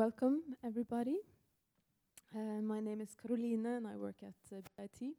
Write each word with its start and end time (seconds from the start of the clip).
welcome 0.00 0.40
everybody. 0.64 1.18
Uh, 2.34 2.62
my 2.62 2.80
name 2.80 3.02
is 3.02 3.14
Caroline 3.20 3.66
and 3.66 3.86
I 3.86 3.96
work 3.98 4.14
at 4.22 4.56
uh, 4.56 4.62
BIT. 4.78 5.10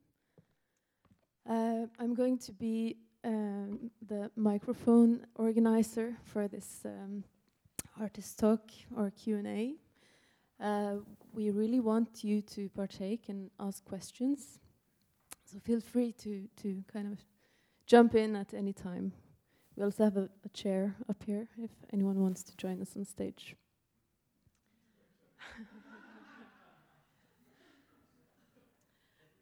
Uh, 1.47 1.85
I'm 1.99 2.15
going 2.15 2.39
to 2.39 2.51
be 2.51 2.97
um, 3.23 3.91
the 4.07 4.31
microphone 4.35 5.27
organizer 5.35 6.17
for 6.23 6.47
this 6.47 6.79
um, 6.83 7.23
artist 7.99 8.39
talk 8.39 8.71
or 8.97 9.11
Q&A. 9.11 9.75
Uh, 10.59 10.95
we 11.31 11.51
really 11.51 11.79
want 11.79 12.23
you 12.23 12.41
to 12.41 12.67
partake 12.69 13.29
and 13.29 13.51
ask 13.59 13.85
questions. 13.85 14.57
So 15.45 15.59
feel 15.59 15.79
free 15.79 16.11
to, 16.23 16.47
to 16.63 16.83
kind 16.91 17.13
of 17.13 17.19
jump 17.85 18.15
in 18.15 18.35
at 18.35 18.55
any 18.55 18.73
time. 18.73 19.13
We 19.75 19.83
also 19.83 20.05
have 20.05 20.17
a, 20.17 20.27
a 20.43 20.49
chair 20.49 20.95
up 21.07 21.21
here 21.23 21.49
if 21.59 21.69
anyone 21.93 22.19
wants 22.19 22.41
to 22.45 22.57
join 22.57 22.81
us 22.81 22.95
on 22.97 23.05
stage. 23.05 23.55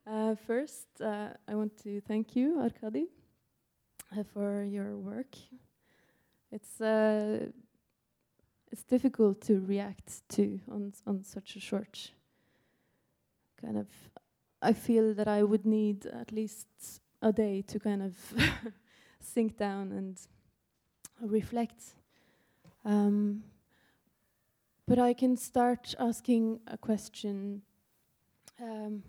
Uh, 0.09 0.33
first, 0.47 0.87
uh, 1.01 1.27
I 1.47 1.53
want 1.53 1.77
to 1.83 2.01
thank 2.01 2.35
you, 2.35 2.55
Arkadi, 2.55 3.05
uh, 4.17 4.23
for 4.33 4.63
your 4.63 4.97
work. 4.97 5.35
It's 6.51 6.81
uh, 6.81 7.45
it's 8.71 8.83
difficult 8.83 9.39
to 9.41 9.59
react 9.59 10.27
to 10.29 10.59
on 10.71 10.93
on 11.05 11.23
such 11.23 11.55
a 11.55 11.59
short 11.59 12.09
kind 13.61 13.77
of. 13.77 13.87
I 14.63 14.73
feel 14.73 15.13
that 15.13 15.27
I 15.27 15.43
would 15.43 15.65
need 15.67 16.07
at 16.07 16.31
least 16.31 16.67
a 17.21 17.31
day 17.31 17.61
to 17.67 17.79
kind 17.79 18.01
of 18.01 18.15
sink 19.19 19.57
down 19.57 19.91
and 19.91 20.19
reflect. 21.21 21.93
Um, 22.83 23.43
but 24.87 24.97
I 24.97 25.13
can 25.13 25.37
start 25.37 25.93
asking 25.99 26.61
a 26.65 26.77
question 26.77 27.61
um, 28.59 29.03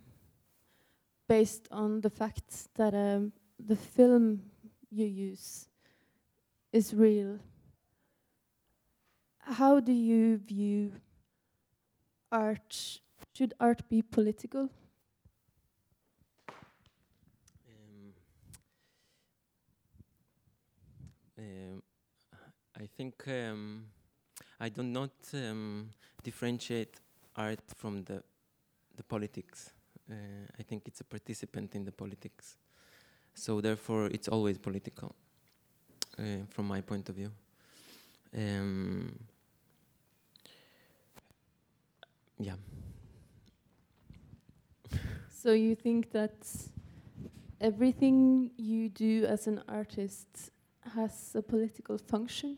based 1.30 1.68
on 1.70 2.00
the 2.00 2.10
fact 2.10 2.74
that 2.74 2.92
um, 2.92 3.32
the 3.64 3.76
film 3.76 4.42
you 4.90 5.06
use 5.06 5.68
is 6.72 6.92
real. 6.92 7.38
How 9.38 9.78
do 9.78 9.92
you 9.92 10.38
view 10.38 10.90
art? 12.32 13.00
Should 13.32 13.54
art 13.60 13.88
be 13.88 14.02
political? 14.02 14.70
Um, 17.68 18.12
um, 21.38 21.82
I 22.76 22.88
think 22.96 23.14
um, 23.28 23.84
I 24.58 24.68
do 24.68 24.82
not 24.82 25.12
um, 25.32 25.90
differentiate 26.24 26.98
art 27.36 27.62
from 27.76 28.02
the 28.02 28.20
the 28.96 29.04
politics. 29.04 29.70
Uh, 30.10 30.14
I 30.58 30.62
think 30.62 30.82
it's 30.86 31.00
a 31.00 31.04
participant 31.04 31.74
in 31.74 31.84
the 31.84 31.92
politics, 31.92 32.56
so 33.34 33.60
therefore 33.60 34.06
it's 34.06 34.28
always 34.28 34.58
political, 34.58 35.14
uh, 36.18 36.44
from 36.48 36.66
my 36.66 36.80
point 36.80 37.08
of 37.08 37.14
view. 37.14 37.30
Um, 38.36 39.18
yeah. 42.38 42.56
So 45.30 45.52
you 45.52 45.74
think 45.74 46.10
that 46.10 46.32
everything 47.60 48.50
you 48.56 48.88
do 48.88 49.26
as 49.26 49.46
an 49.46 49.62
artist 49.68 50.50
has 50.94 51.32
a 51.34 51.42
political 51.42 51.98
function? 51.98 52.56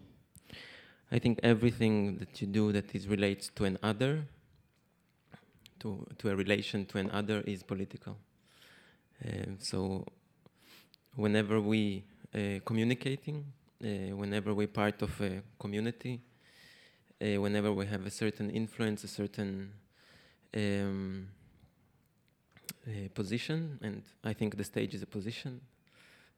I 1.11 1.19
think 1.19 1.41
everything 1.42 2.17
that 2.19 2.41
you 2.41 2.47
do 2.47 2.73
that 2.73 2.95
is 2.95 3.06
relates 3.06 3.50
to 3.56 3.64
an 3.64 3.78
other, 3.83 4.25
to 5.83 6.07
to 6.19 6.31
a 6.31 6.37
relation 6.37 6.87
to 6.87 6.99
another 6.99 7.43
is 7.47 7.63
political. 7.63 8.17
Um, 9.25 9.57
so, 9.59 10.05
whenever 11.15 11.61
we 11.61 12.05
uh, 12.35 12.61
communicating, 12.65 13.45
uh, 13.85 14.17
whenever 14.17 14.55
we're 14.55 14.75
part 14.83 15.03
of 15.03 15.21
a 15.21 15.42
community, 15.59 16.21
uh, 17.21 17.41
whenever 17.41 17.73
we 17.73 17.87
have 17.87 18.07
a 18.07 18.11
certain 18.11 18.51
influence, 18.51 19.05
a 19.05 19.09
certain 19.09 19.73
um, 20.55 21.29
uh, 22.87 23.09
position, 23.15 23.79
and 23.83 24.03
I 24.25 24.33
think 24.33 24.57
the 24.57 24.65
stage 24.65 24.95
is 24.95 25.03
a 25.03 25.07
position. 25.07 25.61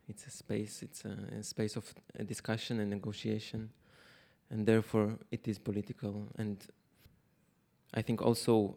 It's 0.09 0.27
a 0.27 0.31
space. 0.31 0.83
It's 0.83 1.05
a, 1.05 1.17
a 1.39 1.43
space 1.43 1.77
of 1.77 1.95
a 2.19 2.25
discussion 2.25 2.81
and 2.81 2.91
negotiation 2.91 3.71
and 4.51 4.67
therefore 4.67 5.19
it 5.31 5.47
is 5.49 5.59
political. 5.59 6.29
And 6.37 6.59
I 7.93 8.03
think 8.03 8.23
also, 8.23 8.77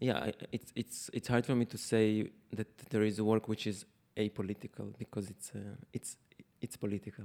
yeah, 0.00 0.30
it's 0.52 0.72
it's 0.74 1.10
it's 1.12 1.28
hard 1.28 1.46
for 1.46 1.54
me 1.54 1.64
to 1.66 1.78
say 1.78 2.30
that 2.52 2.66
there 2.90 3.02
is 3.02 3.18
a 3.18 3.24
work 3.24 3.48
which 3.48 3.66
is 3.66 3.84
apolitical 4.16 4.96
because 4.98 5.30
it's 5.30 5.52
uh, 5.54 5.58
it's 5.92 6.16
it's 6.60 6.76
political. 6.76 7.24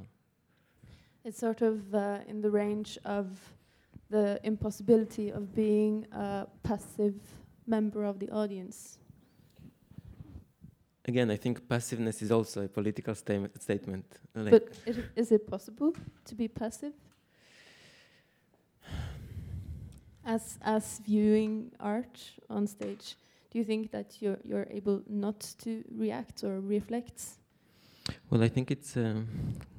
It's 1.23 1.39
sort 1.39 1.61
of 1.61 1.93
uh, 1.93 2.19
in 2.27 2.41
the 2.41 2.49
range 2.49 2.97
of 3.05 3.27
the 4.09 4.39
impossibility 4.43 5.31
of 5.31 5.53
being 5.53 6.05
a 6.11 6.47
passive 6.63 7.15
member 7.67 8.03
of 8.03 8.19
the 8.19 8.29
audience. 8.29 8.97
Again, 11.05 11.31
I 11.31 11.37
think 11.37 11.67
passiveness 11.67 12.21
is 12.21 12.31
also 12.31 12.65
a 12.65 12.67
political 12.67 13.15
sta- 13.15 13.49
statement. 13.59 14.05
Like 14.35 14.51
but 14.51 14.67
is 14.85 14.97
it, 14.97 15.05
is 15.15 15.31
it 15.31 15.47
possible 15.47 15.93
to 16.25 16.35
be 16.35 16.47
passive? 16.47 16.93
As 20.25 20.59
as 20.61 20.99
viewing 20.99 21.71
art 21.79 22.19
on 22.49 22.67
stage, 22.67 23.15
do 23.51 23.57
you 23.57 23.65
think 23.65 23.91
that 23.91 24.21
you're 24.21 24.37
you're 24.43 24.67
able 24.69 25.01
not 25.07 25.39
to 25.63 25.83
react 25.97 26.43
or 26.43 26.59
reflect? 26.59 27.21
Well, 28.29 28.43
I 28.43 28.49
think 28.49 28.71
it's 28.71 28.97
a 28.97 29.23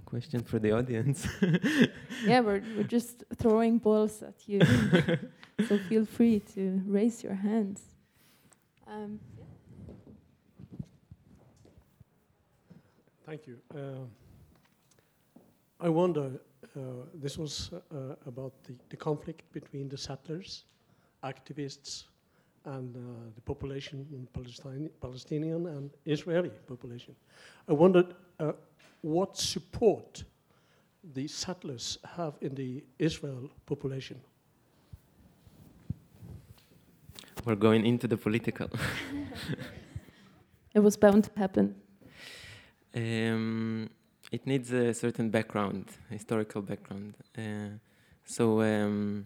question 0.05 0.43
for 0.43 0.59
the 0.59 0.73
audience. 0.73 1.29
yeah, 2.27 2.41
we're 2.41 2.63
we're 2.77 2.85
just 2.89 3.25
throwing 3.37 3.79
balls 3.79 4.23
at 4.23 4.49
you, 4.49 4.61
so 5.69 5.79
feel 5.89 6.05
free 6.05 6.41
to 6.55 6.83
raise 6.87 7.23
your 7.23 7.35
hands. 7.35 7.81
Um, 8.87 9.21
Thank 13.31 13.47
you. 13.47 13.59
Uh, 13.73 14.07
I 15.79 15.89
wonder, 15.89 16.41
this 17.15 17.37
was 17.37 17.71
uh, 17.73 18.15
about 18.27 18.53
the, 18.65 18.75
the 18.89 18.97
conflict 18.97 19.53
between 19.53 19.89
the 19.89 19.97
settlers, 19.97 20.65
activists, 21.25 22.05
and 22.65 22.97
uh, 22.97 23.01
the 23.35 23.41
population, 23.41 24.29
Palestine, 24.33 24.91
Palestinian 25.01 25.67
and 25.67 25.91
Israeli 26.05 26.51
population. 26.67 27.15
I 27.69 27.73
wondered 27.73 28.15
uh, 28.39 28.53
what 29.01 29.37
support 29.37 30.25
the 31.15 31.27
settlers 31.27 31.99
have 32.17 32.35
in 32.43 32.55
the 32.55 32.85
Israel 32.99 33.51
population. 33.67 34.21
We're 37.45 37.55
going 37.55 37.87
into 37.87 38.07
the 38.07 38.19
political. 38.19 38.69
it 40.75 40.81
was 40.81 40.97
bound 40.99 41.25
to 41.25 41.31
happen. 41.39 41.75
Um, 42.95 43.89
it 44.31 44.47
needs 44.47 44.73
a 44.73 44.95
certain 44.95 45.31
background, 45.31 45.87
historical 46.09 46.63
background. 46.63 47.15
Uh, 47.37 47.79
so 48.25 48.63
um, 48.63 49.25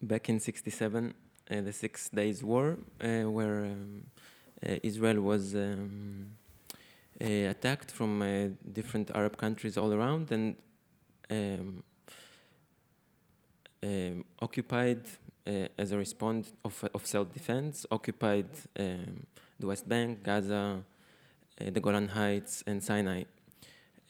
back 0.00 0.28
in 0.28 0.40
'67, 0.40 1.12
uh, 1.50 1.60
the 1.60 1.72
Six 1.72 2.08
Days 2.08 2.42
War, 2.42 2.78
uh, 3.00 3.30
where 3.30 3.66
um, 3.66 4.04
uh, 4.66 4.76
Israel 4.82 5.20
was 5.20 5.54
um, 5.54 6.30
uh, 7.20 7.24
attacked 7.24 7.90
from 7.90 8.22
uh, 8.22 8.48
different 8.72 9.10
Arab 9.14 9.36
countries 9.36 9.76
all 9.76 9.92
around 9.92 10.32
and 10.32 10.56
um, 11.30 11.82
um, 13.82 14.24
occupied 14.40 15.02
as 15.76 15.92
a 15.92 15.98
response 15.98 16.54
of, 16.64 16.82
of 16.94 17.06
self-defense, 17.06 17.84
occupied 17.90 18.48
um, 18.78 19.26
the 19.60 19.66
West 19.66 19.86
Bank, 19.86 20.22
Gaza, 20.22 20.82
the 21.58 21.80
Golan 21.80 22.08
Heights, 22.08 22.62
and 22.66 22.82
Sinai. 22.82 23.24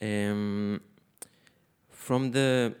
Um, 0.01 0.81
from 1.89 2.31
the 2.31 2.75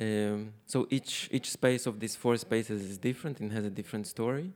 um, 0.00 0.52
so 0.66 0.86
each 0.90 1.28
each 1.32 1.50
space 1.50 1.86
of 1.86 1.98
these 1.98 2.14
four 2.14 2.36
spaces 2.36 2.82
is 2.82 2.98
different 2.98 3.40
and 3.40 3.52
has 3.52 3.64
a 3.64 3.70
different 3.70 4.06
story. 4.06 4.52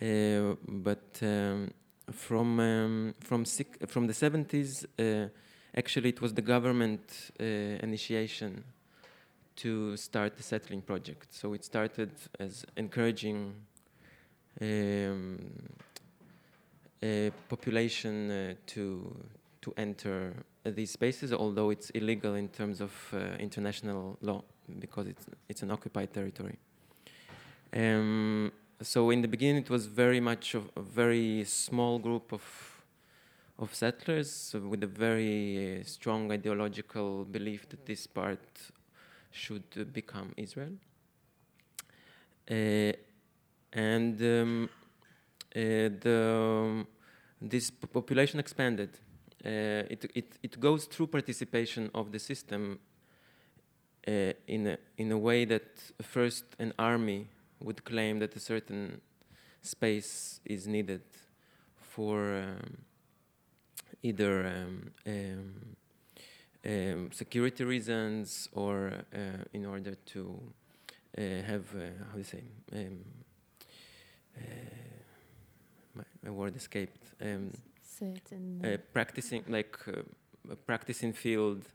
Uh, 0.00 0.56
but 0.68 1.18
um, 1.22 1.70
from 2.10 2.60
um, 2.60 3.14
from 3.20 3.44
from 3.86 4.06
the 4.06 4.12
70s, 4.12 4.84
uh, 4.98 5.28
actually 5.76 6.10
it 6.10 6.20
was 6.20 6.34
the 6.34 6.42
government 6.42 7.30
uh, 7.40 7.44
initiation 7.44 8.64
to 9.56 9.96
start 9.96 10.36
the 10.36 10.42
settling 10.42 10.82
project. 10.82 11.32
So 11.32 11.52
it 11.52 11.64
started 11.64 12.10
as 12.38 12.64
encouraging 12.76 13.54
um, 14.60 15.38
population 17.48 18.30
uh, 18.30 18.54
to 18.66 19.14
to 19.60 19.72
enter 19.76 20.34
these 20.64 20.90
spaces, 20.90 21.32
although 21.32 21.70
it's 21.70 21.90
illegal 21.90 22.34
in 22.34 22.48
terms 22.48 22.80
of 22.80 22.92
uh, 23.12 23.36
international 23.38 24.18
law 24.20 24.42
because 24.78 25.06
it's 25.06 25.26
it's 25.48 25.62
an 25.62 25.70
occupied 25.70 26.12
territory. 26.12 26.58
Um, 27.74 28.52
so 28.80 29.10
in 29.10 29.22
the 29.22 29.28
beginning, 29.28 29.62
it 29.62 29.70
was 29.70 29.86
very 29.86 30.20
much 30.20 30.54
of 30.54 30.70
a 30.76 30.82
very 30.82 31.44
small 31.44 31.98
group 31.98 32.32
of 32.32 32.42
of 33.58 33.74
settlers 33.74 34.54
with 34.68 34.82
a 34.82 34.86
very 34.86 35.80
uh, 35.80 35.84
strong 35.84 36.32
ideological 36.32 37.24
belief 37.24 37.68
that 37.68 37.86
this 37.86 38.06
part 38.06 38.40
should 39.30 39.64
uh, 39.78 39.84
become 39.84 40.32
Israel. 40.36 40.72
Uh, 42.50 42.92
and 43.72 44.20
um, 44.20 44.68
uh, 44.68 44.81
the 45.54 46.86
this 47.42 47.70
population 47.70 48.38
expanded. 48.38 48.90
Uh, 49.44 49.82
it, 49.90 50.10
it, 50.14 50.38
it 50.42 50.60
goes 50.60 50.84
through 50.84 51.08
participation 51.08 51.90
of 51.94 52.12
the 52.12 52.18
system 52.18 52.78
uh, 54.06 54.32
in, 54.46 54.68
a, 54.68 54.78
in 54.98 55.10
a 55.10 55.18
way 55.18 55.44
that 55.44 55.80
first 56.00 56.44
an 56.60 56.72
army 56.78 57.26
would 57.60 57.84
claim 57.84 58.20
that 58.20 58.36
a 58.36 58.40
certain 58.40 59.00
space 59.60 60.40
is 60.44 60.66
needed 60.68 61.02
for 61.80 62.36
um, 62.36 62.78
either 64.02 64.46
um, 64.46 64.90
um, 65.06 65.54
um 66.64 67.10
security 67.12 67.64
reasons 67.64 68.48
or 68.52 68.92
uh, 69.12 69.18
in 69.52 69.66
order 69.66 69.96
to 70.06 70.40
uh, 71.18 71.20
have, 71.20 71.64
uh, 71.74 71.90
how 72.06 72.12
do 72.12 72.18
you 72.18 72.24
say, 72.24 72.42
um, 76.24 76.30
my, 76.30 76.30
word 76.30 76.56
escaped. 76.56 77.02
Um, 77.20 77.50
Say 77.82 78.14
it 78.16 78.32
in 78.32 78.64
uh, 78.64 78.76
practicing, 78.92 79.44
like 79.48 79.76
uh, 79.88 80.54
practicing 80.66 81.12
field. 81.12 81.68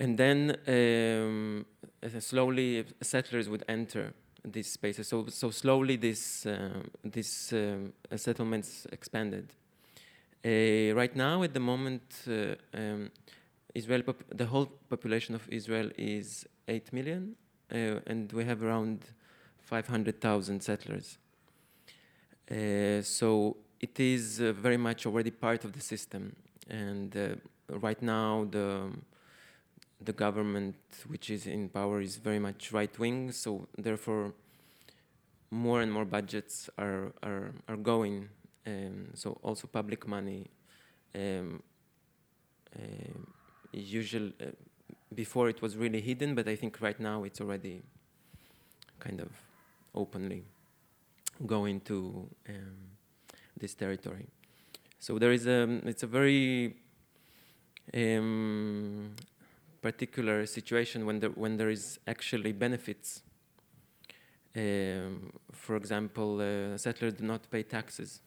And 0.00 0.18
then 0.18 0.56
um, 0.66 1.66
slowly 2.18 2.84
settlers 3.00 3.48
would 3.48 3.64
enter 3.68 4.14
these 4.44 4.72
spaces. 4.72 5.08
So, 5.08 5.26
so 5.28 5.50
slowly 5.50 5.96
this, 5.96 6.46
uh, 6.46 6.82
these 7.04 7.52
um, 7.52 7.92
settlements 8.16 8.86
expanded. 8.90 9.52
Uh, 10.44 10.94
right 10.96 11.14
now, 11.14 11.42
at 11.44 11.54
the 11.54 11.60
moment, 11.60 12.02
uh, 12.26 12.54
um, 12.74 13.10
Israel, 13.74 14.02
the 14.34 14.46
whole 14.46 14.66
population 14.90 15.34
of 15.34 15.48
Israel 15.48 15.90
is 15.96 16.46
8 16.66 16.92
million, 16.92 17.36
uh, 17.72 18.00
and 18.06 18.32
we 18.32 18.44
have 18.44 18.62
around 18.62 19.04
500,000 19.60 20.60
settlers. 20.60 21.18
Uh, 22.52 23.00
so 23.00 23.56
it 23.80 23.98
is 23.98 24.38
uh, 24.40 24.52
very 24.52 24.76
much 24.76 25.06
already 25.06 25.30
part 25.30 25.64
of 25.64 25.72
the 25.72 25.80
system. 25.80 26.36
And 26.68 27.16
uh, 27.16 27.36
right 27.80 28.00
now, 28.02 28.46
the 28.50 28.90
the 30.04 30.12
government, 30.12 30.74
which 31.06 31.30
is 31.30 31.46
in 31.46 31.68
power, 31.68 32.00
is 32.00 32.16
very 32.16 32.38
much 32.38 32.72
right 32.72 32.98
wing. 32.98 33.32
So 33.32 33.68
therefore, 33.78 34.34
more 35.50 35.80
and 35.80 35.90
more 35.90 36.04
budgets 36.04 36.68
are 36.76 37.12
are 37.22 37.54
are 37.68 37.76
going. 37.76 38.28
Um, 38.66 39.08
so 39.14 39.38
also 39.42 39.66
public 39.66 40.06
money. 40.06 40.50
Um, 41.14 41.62
uh, 42.76 43.18
uh, 43.74 44.46
before 45.14 45.48
it 45.48 45.62
was 45.62 45.76
really 45.76 46.00
hidden, 46.00 46.34
but 46.34 46.48
I 46.48 46.56
think 46.56 46.80
right 46.80 46.98
now 46.98 47.24
it's 47.24 47.40
already 47.40 47.82
kind 48.98 49.20
of 49.20 49.30
openly 49.94 50.44
going 51.46 51.80
to 51.80 52.28
um, 52.48 52.76
this 53.58 53.74
territory. 53.74 54.26
So 54.98 55.18
there 55.18 55.32
is 55.32 55.46
a, 55.46 55.80
it's 55.84 56.02
a 56.02 56.06
very 56.06 56.76
um, 57.94 59.14
particular 59.80 60.46
situation 60.46 61.04
when 61.06 61.20
there, 61.20 61.30
when 61.30 61.56
there 61.56 61.70
is 61.70 61.98
actually 62.06 62.52
benefits. 62.52 63.22
Um, 64.54 65.32
for 65.50 65.76
example, 65.76 66.40
uh, 66.40 66.76
settlers 66.76 67.14
do 67.14 67.24
not 67.24 67.50
pay 67.50 67.62
taxes 67.62 68.20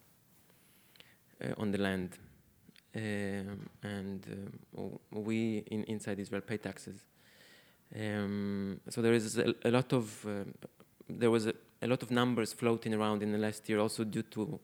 uh, 1.43 1.53
on 1.57 1.71
the 1.71 1.77
land. 1.77 2.17
Um, 2.95 3.69
and 3.83 4.25
um, 4.75 4.99
we 5.11 5.63
in, 5.71 5.83
inside 5.83 6.19
Israel 6.19 6.41
pay 6.41 6.57
taxes. 6.57 7.03
Um, 7.95 8.79
so 8.89 9.01
there 9.01 9.13
is 9.13 9.37
a, 9.37 9.53
a 9.63 9.71
lot 9.71 9.93
of 9.93 10.25
uh, 10.25 10.43
there 11.09 11.29
was 11.29 11.45
a, 11.47 11.53
a, 11.85 11.87
lot 11.87 12.03
of 12.03 12.11
numbers 12.11 12.53
floating 12.53 12.93
around 12.93 13.23
in 13.23 13.31
the 13.31 13.37
last 13.37 13.67
year, 13.69 13.79
also 13.79 14.03
due 14.03 14.23
to 14.23 14.59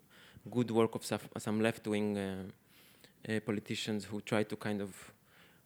good 0.50 0.71
work 0.71 0.95
of 0.95 1.06
some 1.38 1.62
left-wing 1.62 2.18
uh, 2.18 2.44
uh, 3.29 3.39
politicians 3.45 4.06
who 4.06 4.21
try 4.21 4.44
to 4.44 4.56
kind 4.56 4.81
of 4.81 5.13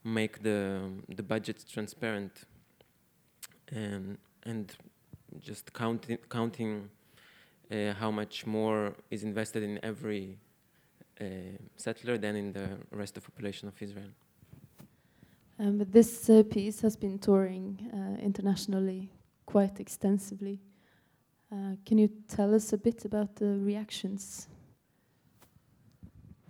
make 0.04 0.42
the 0.42 0.82
the 1.08 1.22
budgets 1.22 1.64
transparent 1.64 2.44
and 3.72 4.18
and 4.44 4.76
just 5.40 5.72
counting 5.72 6.18
counting 6.28 6.88
uh, 7.70 7.92
how 7.94 8.10
much 8.10 8.46
more 8.46 8.94
is 9.10 9.22
invested 9.24 9.62
in 9.62 9.78
every 9.82 10.38
uh, 11.20 11.24
settler 11.76 12.18
than 12.18 12.36
in 12.36 12.52
the 12.52 12.68
rest 12.90 13.16
of 13.16 13.24
the 13.24 13.30
population 13.30 13.68
of 13.68 13.82
Israel. 13.82 14.10
Um, 15.58 15.78
but 15.78 15.90
this 15.90 16.28
uh, 16.28 16.42
piece 16.42 16.82
has 16.82 16.96
been 16.96 17.18
touring 17.18 17.90
uh, 17.92 18.22
internationally 18.22 19.10
quite 19.46 19.80
extensively. 19.80 20.60
Uh, 21.50 21.76
can 21.84 21.98
you 21.98 22.08
tell 22.28 22.54
us 22.54 22.72
a 22.72 22.78
bit 22.78 23.04
about 23.04 23.36
the 23.36 23.58
reactions? 23.58 24.48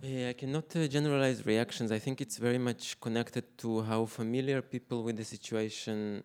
Yeah, 0.01 0.29
I 0.29 0.33
cannot 0.33 0.75
uh, 0.75 0.87
generalize 0.87 1.45
reactions. 1.45 1.91
I 1.91 1.99
think 1.99 2.21
it's 2.21 2.37
very 2.37 2.57
much 2.57 2.99
connected 2.99 3.57
to 3.59 3.81
how 3.81 4.05
familiar 4.05 4.61
people 4.61 5.03
with 5.03 5.17
the 5.17 5.23
situation, 5.23 6.23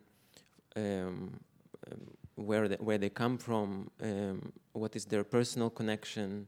um, 0.77 0.83
um, 0.83 2.01
where 2.35 2.69
they, 2.69 2.77
where 2.77 2.99
they 2.99 3.11
come 3.11 3.39
from, 3.39 3.91
um, 4.03 4.53
what 4.73 4.97
is 4.97 5.05
their 5.05 5.25
personal 5.25 5.71
connection, 5.71 6.47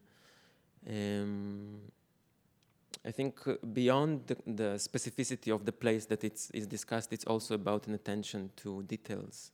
um, 0.88 1.80
I 3.04 3.10
think 3.10 3.46
uh, 3.46 3.54
beyond 3.72 4.26
the, 4.26 4.36
the, 4.46 4.70
specificity 4.76 5.54
of 5.54 5.64
the 5.64 5.72
place 5.72 6.06
that 6.06 6.24
it's 6.24 6.50
is 6.50 6.66
discussed, 6.66 7.12
it's 7.12 7.24
also 7.24 7.54
about 7.54 7.86
an 7.86 7.94
attention 7.94 8.50
to 8.56 8.82
details, 8.84 9.50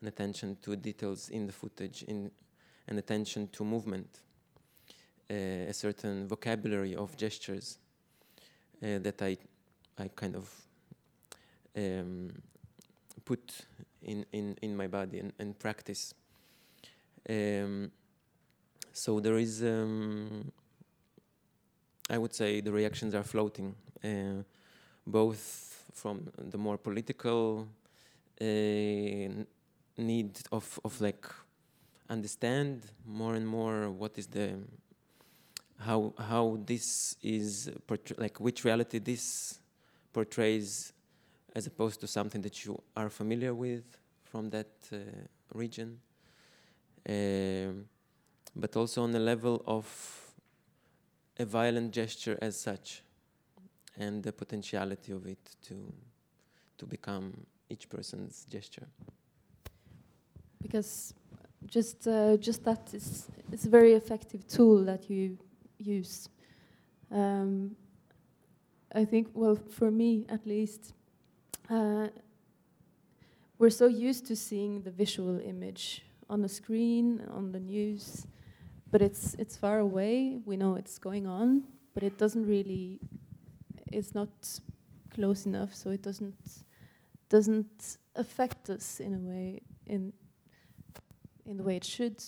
an 0.00 0.08
attention 0.08 0.56
to 0.62 0.76
details 0.76 1.28
in 1.28 1.46
the 1.46 1.52
footage, 1.52 2.02
in 2.04 2.30
an 2.86 2.98
attention 2.98 3.48
to 3.48 3.64
movement, 3.64 4.20
uh, 5.30 5.34
a 5.68 5.72
certain 5.72 6.26
vocabulary 6.26 6.94
of 6.94 7.16
gestures 7.16 7.78
uh, 8.82 8.98
that 8.98 9.20
I, 9.20 9.36
I 9.98 10.08
kind 10.08 10.36
of 10.36 10.50
um, 11.76 12.30
put 13.24 13.66
in, 14.02 14.24
in, 14.32 14.56
in 14.62 14.76
my 14.76 14.86
body 14.86 15.18
and, 15.18 15.32
and 15.38 15.58
practice. 15.58 16.14
Um, 17.28 17.90
so 18.92 19.20
there 19.20 19.36
is, 19.36 19.62
um, 19.62 20.50
I 22.08 22.18
would 22.18 22.34
say, 22.34 22.60
the 22.60 22.72
reactions 22.72 23.14
are 23.14 23.22
floating, 23.22 23.74
uh, 24.02 24.42
both 25.06 25.84
from 25.92 26.30
the 26.38 26.58
more 26.58 26.78
political 26.78 27.68
uh, 28.40 28.44
need 29.98 30.38
of 30.52 30.78
of 30.84 31.00
like 31.00 31.26
understand 32.08 32.82
more 33.04 33.34
and 33.34 33.46
more 33.46 33.90
what 33.90 34.16
is 34.18 34.26
the 34.26 34.58
how 35.78 36.12
how 36.18 36.58
this 36.64 37.16
is 37.22 37.70
portray- 37.86 38.16
like 38.18 38.40
which 38.40 38.64
reality 38.64 38.98
this 38.98 39.60
portrays 40.12 40.92
as 41.54 41.66
opposed 41.66 42.00
to 42.00 42.06
something 42.06 42.42
that 42.42 42.64
you 42.64 42.80
are 42.96 43.10
familiar 43.10 43.54
with 43.54 43.84
from 44.24 44.50
that 44.50 44.70
uh, 44.92 44.96
region. 45.54 45.98
Um, 47.08 47.86
but 48.54 48.76
also 48.76 49.02
on 49.02 49.12
the 49.12 49.20
level 49.20 49.62
of 49.66 49.86
a 51.38 51.44
violent 51.44 51.92
gesture 51.92 52.36
as 52.42 52.60
such 52.60 53.02
and 53.96 54.22
the 54.22 54.32
potentiality 54.32 55.12
of 55.12 55.26
it 55.26 55.38
to 55.62 55.92
to 56.76 56.86
become 56.86 57.32
each 57.70 57.88
person's 57.88 58.46
gesture 58.50 58.86
because 60.68 61.14
just 61.66 62.06
uh, 62.06 62.36
just 62.36 62.64
that 62.64 62.92
is 62.92 63.28
it's 63.50 63.64
a 63.64 63.68
very 63.68 63.94
effective 63.94 64.46
tool 64.46 64.84
that 64.84 65.10
you 65.10 65.36
use 65.78 66.28
um, 67.10 67.74
I 68.94 69.04
think 69.04 69.28
well 69.34 69.58
for 69.70 69.90
me 69.90 70.26
at 70.28 70.46
least 70.46 70.92
uh, 71.70 72.08
we're 73.58 73.70
so 73.70 73.86
used 73.86 74.26
to 74.26 74.36
seeing 74.36 74.82
the 74.82 74.90
visual 74.90 75.40
image 75.40 76.04
on 76.30 76.42
the 76.42 76.48
screen 76.48 77.22
on 77.34 77.50
the 77.50 77.60
news 77.60 78.26
but 78.90 79.02
it's 79.02 79.34
it's 79.34 79.56
far 79.56 79.78
away. 79.78 80.38
We 80.44 80.56
know 80.56 80.74
it's 80.76 80.98
going 80.98 81.26
on, 81.26 81.64
but 81.94 82.02
it 82.02 82.18
doesn't 82.18 82.46
really. 82.46 83.00
It's 83.90 84.14
not 84.14 84.28
close 85.14 85.46
enough, 85.46 85.74
so 85.74 85.90
it 85.90 86.02
doesn't 86.02 86.64
doesn't 87.28 87.98
affect 88.14 88.70
us 88.70 89.00
in 89.00 89.14
a 89.14 89.18
way 89.18 89.60
in 89.86 90.12
in 91.48 91.56
the 91.56 91.62
way 91.62 91.76
it 91.76 91.84
should. 91.84 92.22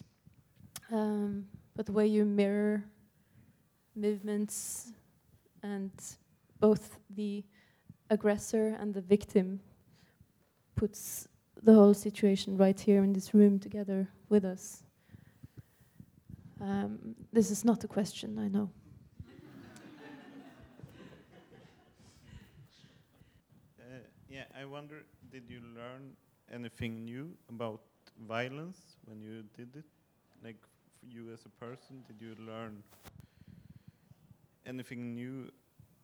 Um, 0.91 1.47
but 1.77 1.87
the 1.87 1.93
way 1.93 2.07
you 2.07 2.25
mirror 2.25 2.85
movements, 3.95 4.93
and 5.63 5.93
both 6.59 6.99
the 7.11 7.45
aggressor 8.09 8.77
and 8.81 8.95
the 8.95 9.01
victim 9.01 9.61
puts 10.75 11.29
the 11.63 11.75
whole 11.75 11.95
situation 11.95 12.57
right 12.57 12.81
here 12.81 13.05
in 13.05 13.13
this 13.13 13.35
room 13.35 13.59
together 13.59 14.09
with 14.31 14.45
us. 14.45 14.83
Um, 16.61 17.15
this 17.33 17.51
is 17.51 17.65
not 17.65 17.85
a 17.85 17.89
question, 17.89 18.39
I 18.39 18.49
know. 18.49 18.71
Uh, 23.79 23.85
yeah, 24.29 24.45
I 24.59 24.65
wonder, 24.65 25.05
did 25.31 25.49
you 25.49 25.61
learn 25.75 26.17
anything 26.53 27.05
new 27.05 27.31
about 27.49 27.81
violence 28.27 28.79
when 29.05 29.21
you 29.21 29.45
did 29.57 29.77
it? 29.77 29.85
Like, 30.45 30.57
you 31.09 31.33
as 31.33 31.41
a 31.47 31.65
person, 31.65 32.05
did 32.07 32.21
you 32.21 32.37
learn 32.45 32.83
anything 34.67 35.15
new 35.15 35.51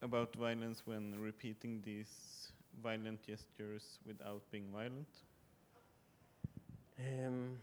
about 0.02 0.34
violence 0.34 0.82
when 0.84 1.14
repeating 1.20 1.82
these 1.84 2.52
violent 2.82 3.22
gestures 3.26 3.98
without 4.06 4.42
being 4.50 4.66
violent? 4.72 5.08
Um, 6.98 7.58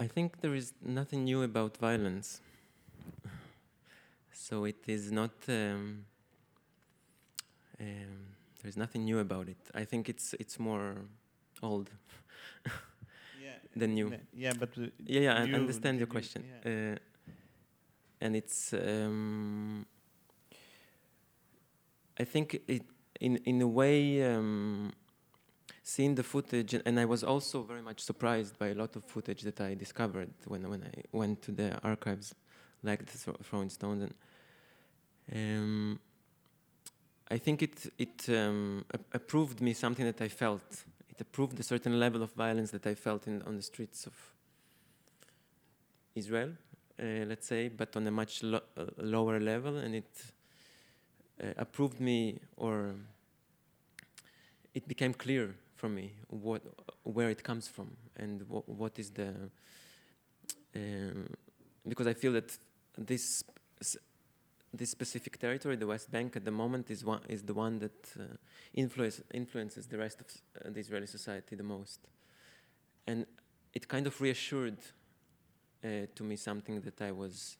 I 0.00 0.06
think 0.06 0.40
there 0.40 0.54
is 0.54 0.72
nothing 0.82 1.24
new 1.24 1.42
about 1.42 1.76
violence. 1.76 2.40
So 4.32 4.64
it 4.64 4.84
is 4.86 5.10
not. 5.12 5.32
Um, 5.48 6.06
um, 7.80 8.26
there's 8.62 8.76
nothing 8.76 9.04
new 9.04 9.18
about 9.18 9.48
it. 9.48 9.58
I 9.74 9.84
think 9.84 10.08
it's 10.08 10.34
it's 10.40 10.58
more 10.58 10.96
old 11.62 11.90
Yeah. 13.40 13.54
than 13.76 13.94
new. 13.94 14.12
Yeah, 14.32 14.52
but 14.58 14.76
uh, 14.78 14.82
Yeah, 15.06 15.20
yeah, 15.20 15.42
I 15.42 15.44
you- 15.44 15.54
understand 15.56 15.98
your 15.98 16.06
did 16.06 16.14
you- 16.14 16.20
question. 16.20 16.44
yeah. 16.64 16.92
Uh, 16.92 16.98
and 18.20 18.36
it's, 18.36 18.72
um, 18.72 19.86
I 22.20 22.24
think 22.24 22.54
it, 22.66 22.82
in 23.20 23.36
in 23.44 23.62
a 23.62 23.66
way, 23.66 24.22
um, 24.34 24.92
seeing 25.82 26.16
the 26.16 26.22
footage, 26.22 26.74
and 26.84 26.98
I 27.00 27.04
was 27.04 27.22
also 27.24 27.62
very 27.62 27.82
much 27.82 28.00
surprised 28.00 28.58
by 28.58 28.68
a 28.68 28.74
lot 28.74 28.96
of 28.96 29.04
footage 29.04 29.42
that 29.42 29.60
I 29.60 29.74
discovered 29.76 30.30
when 30.46 30.68
when 30.68 30.82
I 30.82 31.02
went 31.12 31.42
to 31.42 31.52
the 31.52 31.78
archives, 31.82 32.34
like 32.82 33.04
the 33.04 33.18
Throwing 33.42 33.70
Stones, 33.70 34.02
and 34.02 34.14
um, 35.32 35.98
I 37.30 37.38
think 37.38 37.62
it 37.62 37.86
it 37.98 38.28
um, 38.28 38.84
approved 39.12 39.60
me 39.60 39.72
something 39.74 40.06
that 40.06 40.20
I 40.20 40.28
felt. 40.28 40.84
It 41.18 41.22
approved 41.22 41.58
a 41.58 41.64
certain 41.64 41.98
level 41.98 42.22
of 42.22 42.32
violence 42.34 42.70
that 42.70 42.86
I 42.86 42.94
felt 42.94 43.26
in 43.26 43.42
on 43.42 43.56
the 43.56 43.62
streets 43.62 44.06
of 44.06 44.14
Israel, 46.14 46.50
uh, 47.02 47.24
let's 47.26 47.48
say, 47.48 47.66
but 47.68 47.96
on 47.96 48.06
a 48.06 48.10
much 48.12 48.44
lo- 48.44 48.62
uh, 48.76 48.84
lower 48.98 49.40
level, 49.40 49.78
and 49.78 49.96
it 49.96 50.24
uh, 51.42 51.54
approved 51.56 51.98
me, 51.98 52.38
or 52.56 52.94
it 54.74 54.86
became 54.86 55.12
clear 55.12 55.56
for 55.74 55.88
me 55.88 56.12
what 56.28 56.62
where 57.02 57.30
it 57.30 57.42
comes 57.42 57.66
from 57.66 57.96
and 58.16 58.42
wh- 58.42 58.68
what 58.68 58.96
is 59.00 59.10
the 59.10 59.34
um, 60.76 61.26
because 61.88 62.06
I 62.06 62.14
feel 62.14 62.32
that 62.34 62.56
this 62.96 63.42
this 64.72 64.90
specific 64.90 65.38
territory, 65.38 65.76
the 65.76 65.86
West 65.86 66.10
Bank, 66.10 66.36
at 66.36 66.44
the 66.44 66.50
moment 66.50 66.90
is 66.90 67.04
one 67.04 67.20
is 67.28 67.42
the 67.42 67.54
one 67.54 67.78
that 67.78 68.12
uh, 68.18 68.24
influence, 68.74 69.22
influences 69.32 69.86
the 69.86 69.98
rest 69.98 70.20
of 70.20 70.26
uh, 70.26 70.70
the 70.70 70.80
Israeli 70.80 71.06
society 71.06 71.56
the 71.56 71.62
most, 71.62 72.00
and 73.06 73.26
it 73.74 73.88
kind 73.88 74.06
of 74.06 74.20
reassured 74.20 74.78
uh, 75.84 75.88
to 76.14 76.22
me 76.24 76.36
something 76.36 76.80
that 76.80 77.00
I 77.00 77.12
was 77.12 77.56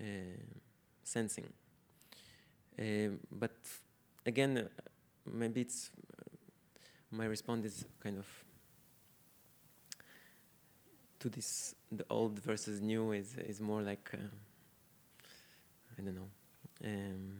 uh, 0.00 0.04
sensing. 1.02 1.52
Um 2.78 3.20
but 3.30 3.56
again, 4.26 4.58
uh, 4.58 4.68
maybe 5.26 5.60
it's 5.60 5.90
uh, 6.18 6.24
my 7.10 7.26
response 7.26 7.66
is 7.66 7.84
kind 8.00 8.18
of 8.18 8.26
to 11.20 11.28
this 11.28 11.74
the 11.90 12.04
old 12.10 12.38
versus 12.40 12.80
new 12.80 13.12
is 13.12 13.36
is 13.38 13.60
more 13.60 13.82
like 13.82 14.10
uh, 14.12 14.18
I 15.98 16.02
don't 16.02 16.14
know. 16.14 16.28
Um, 16.84 17.32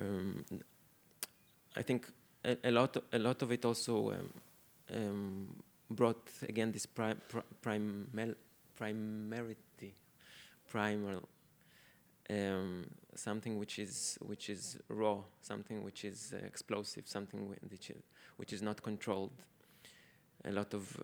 um, 0.00 0.44
I 1.76 1.82
think 1.82 2.06
a, 2.44 2.56
a 2.64 2.70
lot 2.70 2.96
a 3.12 3.18
lot 3.18 3.42
of 3.42 3.52
it 3.52 3.64
also 3.64 4.14
um, 4.94 5.62
brought 5.90 6.28
again 6.48 6.72
this 6.72 6.86
pri- 6.86 7.14
pri- 7.28 7.42
primal 7.60 8.34
primarity 8.76 9.94
primal 10.68 11.22
um, 12.30 12.86
something 13.14 13.58
which 13.58 13.78
is 13.78 14.18
which 14.26 14.50
is 14.50 14.78
raw 14.88 15.18
something 15.42 15.82
which 15.82 16.04
is 16.04 16.34
uh, 16.34 16.44
explosive 16.46 17.06
something 17.06 17.48
which 17.68 17.90
is, 17.90 18.02
which 18.36 18.52
is 18.52 18.62
not 18.62 18.82
controlled 18.82 19.32
a 20.44 20.50
lot 20.50 20.74
of 20.74 21.02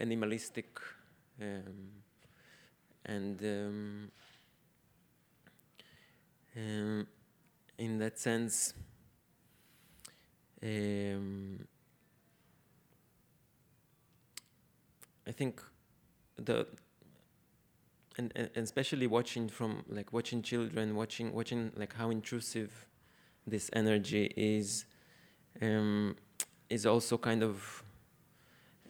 animalistic 0.00 0.78
and 3.04 3.42
um, 6.56 7.06
in 7.78 7.98
that 7.98 8.18
sense 8.18 8.74
um, 10.62 11.66
I 15.26 15.32
think 15.32 15.60
the 16.36 16.66
and, 18.18 18.32
and 18.36 18.50
especially 18.56 19.06
watching 19.06 19.48
from 19.48 19.84
like 19.88 20.12
watching 20.12 20.42
children 20.42 20.94
watching 20.94 21.32
watching 21.32 21.72
like 21.76 21.94
how 21.94 22.10
intrusive 22.10 22.86
this 23.46 23.70
energy 23.72 24.32
is 24.36 24.84
um, 25.60 26.16
is 26.68 26.86
also 26.86 27.18
kind 27.18 27.42
of 27.42 27.82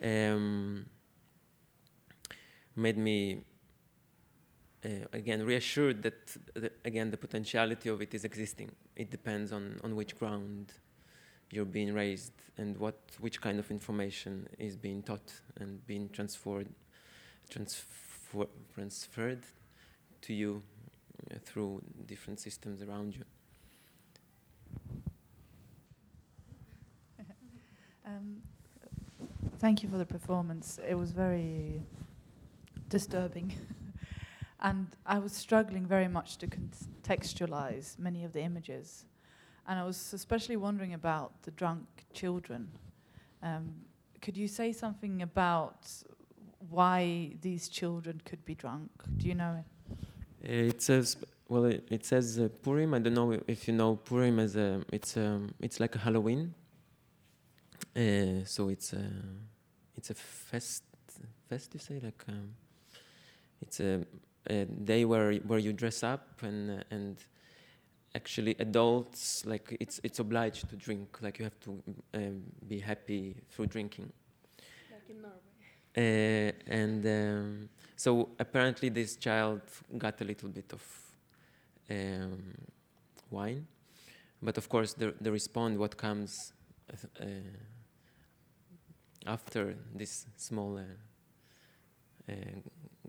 um, 0.03 0.87
made 2.77 2.99
me 2.99 3.45
again 5.13 5.45
reassured 5.45 6.03
that 6.03 6.37
the, 6.55 6.71
again 6.85 7.11
the 7.11 7.17
potentiality 7.17 7.89
of 7.89 8.03
it 8.03 8.13
is 8.15 8.25
existing 8.25 8.71
it 8.97 9.11
depends 9.11 9.53
on 9.53 9.81
on 9.85 9.95
which 9.95 10.19
ground 10.19 10.73
you're 11.51 11.65
being 11.65 11.95
raised 11.95 12.33
and 12.59 12.77
what 12.77 12.97
which 13.21 13.41
kind 13.41 13.59
of 13.59 13.71
information 13.71 14.49
is 14.59 14.77
being 14.77 15.03
taught 15.03 15.33
and 15.61 15.87
being 15.87 16.09
transferred 16.09 16.69
transfer, 17.49 18.47
transferred 18.75 19.43
to 20.21 20.33
you 20.35 20.63
uh, 21.31 21.37
through 21.45 21.81
different 22.07 22.41
systems 22.41 22.83
around 22.83 23.15
you 23.15 23.25
Um, 28.05 28.43
thank 29.61 29.85
you 29.85 29.89
for 29.89 29.97
the 29.97 30.05
performance. 30.05 30.81
It 30.87 30.95
was 30.95 31.13
very 31.13 31.81
disturbing. 32.89 33.55
and 34.63 34.87
I 35.05 35.19
was 35.19 35.33
struggling 35.33 35.87
very 35.87 36.09
much 36.09 36.39
to 36.39 36.47
contextualize 36.47 37.99
many 37.99 38.25
of 38.25 38.33
the 38.33 38.41
images. 38.41 39.05
And 39.67 39.79
I 39.79 39.85
was 39.85 40.13
especially 40.13 40.57
wondering 40.57 40.95
about 40.95 41.43
the 41.43 41.51
drunk 41.51 41.87
children. 42.13 42.69
Um, 43.43 43.75
could 44.21 44.37
you 44.37 44.49
say 44.49 44.73
something 44.73 45.23
about 45.23 45.91
why 46.71 47.33
these 47.41 47.69
children 47.69 48.23
could 48.25 48.45
be 48.45 48.55
drunk? 48.55 48.91
Do 49.17 49.27
you 49.27 49.35
know 49.35 49.57
it? 49.61 50.69
It 50.71 50.83
says 50.83 51.17
well. 51.49 51.65
It, 51.67 51.87
it 51.91 52.05
says 52.05 52.39
uh, 52.39 52.49
Purim. 52.63 52.95
I 52.95 52.99
don't 53.01 53.15
know 53.15 53.41
if 53.47 53.69
you 53.69 53.75
know 53.75 53.97
Purim 53.97 54.39
as 54.39 54.57
a. 54.57 54.83
It's 54.93 55.17
um, 55.17 55.55
It's 55.61 55.79
like 55.79 55.95
a 55.95 55.99
Halloween. 55.99 56.55
Uh, 57.97 58.45
so 58.45 58.69
it's 58.69 58.93
a. 58.93 59.05
It's 59.97 60.11
a 60.11 60.15
fest. 60.15 60.83
Fest, 61.49 61.75
you 61.75 61.81
say 61.81 62.01
like. 62.03 62.25
Um, 62.29 62.55
it's 63.61 63.79
a, 63.79 64.05
a 64.47 64.65
day 64.65 65.05
where 65.05 65.35
where 65.35 65.59
you 65.59 65.73
dress 65.73 66.03
up 66.03 66.43
and 66.43 66.85
and 66.91 67.17
actually 68.15 68.55
adults 68.59 69.45
like 69.47 69.77
it's 69.81 70.01
it's 70.03 70.19
obliged 70.19 70.69
to 70.71 70.77
drink. 70.77 71.19
Like 71.21 71.39
you 71.39 71.45
have 71.45 71.61
to 71.61 71.83
um, 72.15 72.43
be 72.67 72.79
happy 72.79 73.37
through 73.51 73.67
drinking. 73.67 74.13
Like 74.91 75.09
in 75.09 75.23
Norway. 75.23 75.39
Uh, 75.95 76.53
and 76.67 77.07
um, 77.07 77.69
so 77.97 78.31
apparently 78.39 78.89
this 78.89 79.17
child 79.17 79.61
got 79.99 80.21
a 80.21 80.25
little 80.25 80.49
bit 80.49 80.73
of 80.73 80.83
um, 81.91 82.43
wine, 83.31 83.67
but 84.41 84.59
of 84.59 84.69
course 84.69 84.95
the 84.95 85.15
the 85.21 85.31
response 85.31 85.79
what 85.79 85.97
comes 85.97 86.53
uh, 87.21 87.27
after 89.27 89.77
this 89.95 90.27
small, 90.37 90.79
uh, 90.79 92.33
uh, 92.33 92.35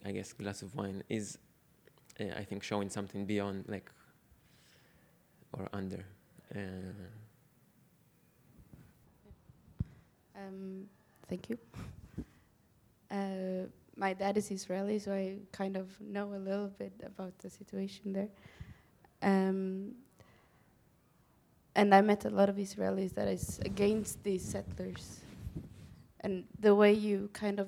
I 0.05 0.12
guess, 0.12 0.33
glass 0.33 0.62
of 0.62 0.75
wine 0.75 1.03
is, 1.10 1.38
uh, 2.19 2.25
I 2.38 2.43
think, 2.43 2.63
showing 2.63 2.89
something 2.89 3.25
beyond 3.25 3.65
like 3.67 3.91
or 5.53 5.69
under. 5.74 6.03
Uh, 6.53 6.60
Um, 10.36 10.86
thank 11.29 11.50
you. 11.50 11.57
Uh, 13.12 13.67
my 13.95 14.13
dad 14.13 14.38
is 14.38 14.50
Israeli, 14.50 15.00
so 15.00 15.13
I 15.13 15.38
kind 15.51 15.77
of 15.77 15.88
know 16.01 16.33
a 16.33 16.38
little 16.38 16.69
bit 16.79 16.93
about 17.05 17.38
the 17.39 17.50
situation 17.50 18.13
there. 18.13 18.29
Um, 19.22 19.93
and 21.75 21.93
I 21.93 22.01
met 22.01 22.25
a 22.25 22.29
lot 22.29 22.50
of 22.50 22.55
Israelis 22.55 23.13
that 23.13 23.27
is 23.27 23.60
against 23.60 24.24
these 24.24 24.43
settlers. 24.43 25.22
And 26.22 26.45
the 26.60 26.74
way 26.74 26.93
you 26.93 27.29
kind 27.33 27.60
of, 27.60 27.67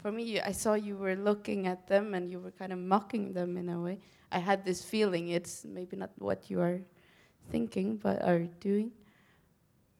for 0.00 0.10
me, 0.12 0.22
you, 0.24 0.40
I 0.44 0.52
saw 0.52 0.74
you 0.74 0.96
were 0.96 1.14
looking 1.16 1.66
at 1.66 1.86
them 1.86 2.14
and 2.14 2.30
you 2.30 2.40
were 2.40 2.50
kind 2.52 2.72
of 2.72 2.78
mocking 2.78 3.32
them 3.32 3.56
in 3.56 3.68
a 3.68 3.80
way. 3.80 3.98
I 4.32 4.38
had 4.38 4.64
this 4.64 4.82
feeling 4.84 5.28
it's 5.28 5.64
maybe 5.64 5.96
not 5.96 6.10
what 6.18 6.50
you 6.50 6.60
are 6.60 6.80
thinking 7.50 7.96
but 7.96 8.22
are 8.22 8.40
doing. 8.60 8.90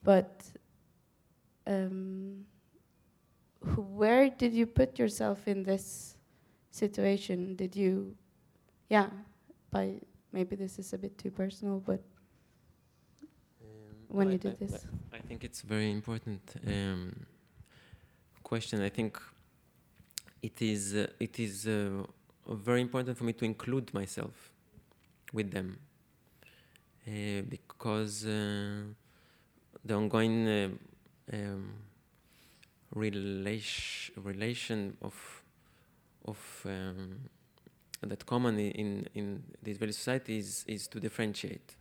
But 0.02 0.44
um, 1.66 2.44
where 3.76 4.28
did 4.30 4.52
you 4.52 4.66
put 4.66 4.98
yourself 4.98 5.48
in 5.48 5.62
this 5.62 6.16
situation? 6.70 7.56
Did 7.56 7.74
you, 7.76 8.14
yeah, 8.90 9.08
by 9.70 10.00
maybe 10.32 10.56
this 10.56 10.78
is 10.78 10.92
a 10.92 10.98
bit 10.98 11.16
too 11.18 11.30
personal, 11.30 11.80
but 11.80 12.02
Um, 13.62 13.96
when 14.08 14.28
I- 14.28 14.32
you 14.32 14.38
did 14.38 14.52
I- 14.52 14.66
this? 14.66 14.86
I 15.12 15.18
think 15.18 15.44
it's 15.44 15.62
very 15.62 15.90
important 15.90 16.42
um, 16.66 17.26
question. 18.42 18.80
I 18.82 18.90
think 18.90 19.18
it 20.44 20.60
is 20.60 20.94
uh, 20.94 21.06
it 21.18 21.40
is 21.40 21.66
uh, 21.66 22.04
very 22.46 22.82
important 22.82 23.16
for 23.16 23.24
me 23.24 23.32
to 23.32 23.44
include 23.46 23.92
myself 23.94 24.50
with 25.32 25.50
them 25.50 25.78
uh, 27.08 27.40
because 27.48 28.26
uh, 28.26 28.82
the 29.82 29.94
ongoing 29.94 30.46
uh, 30.46 30.68
um, 31.32 31.72
relation 32.94 34.22
relation 34.22 34.96
of 35.00 35.14
of 36.26 36.38
um, 36.66 37.20
that 38.02 38.26
common 38.26 38.58
in 38.58 39.08
in 39.14 39.42
the 39.62 39.70
Israeli 39.70 39.92
society 39.92 40.38
is 40.38 40.64
is 40.66 40.86
to 40.88 41.00
differentiate, 41.00 41.74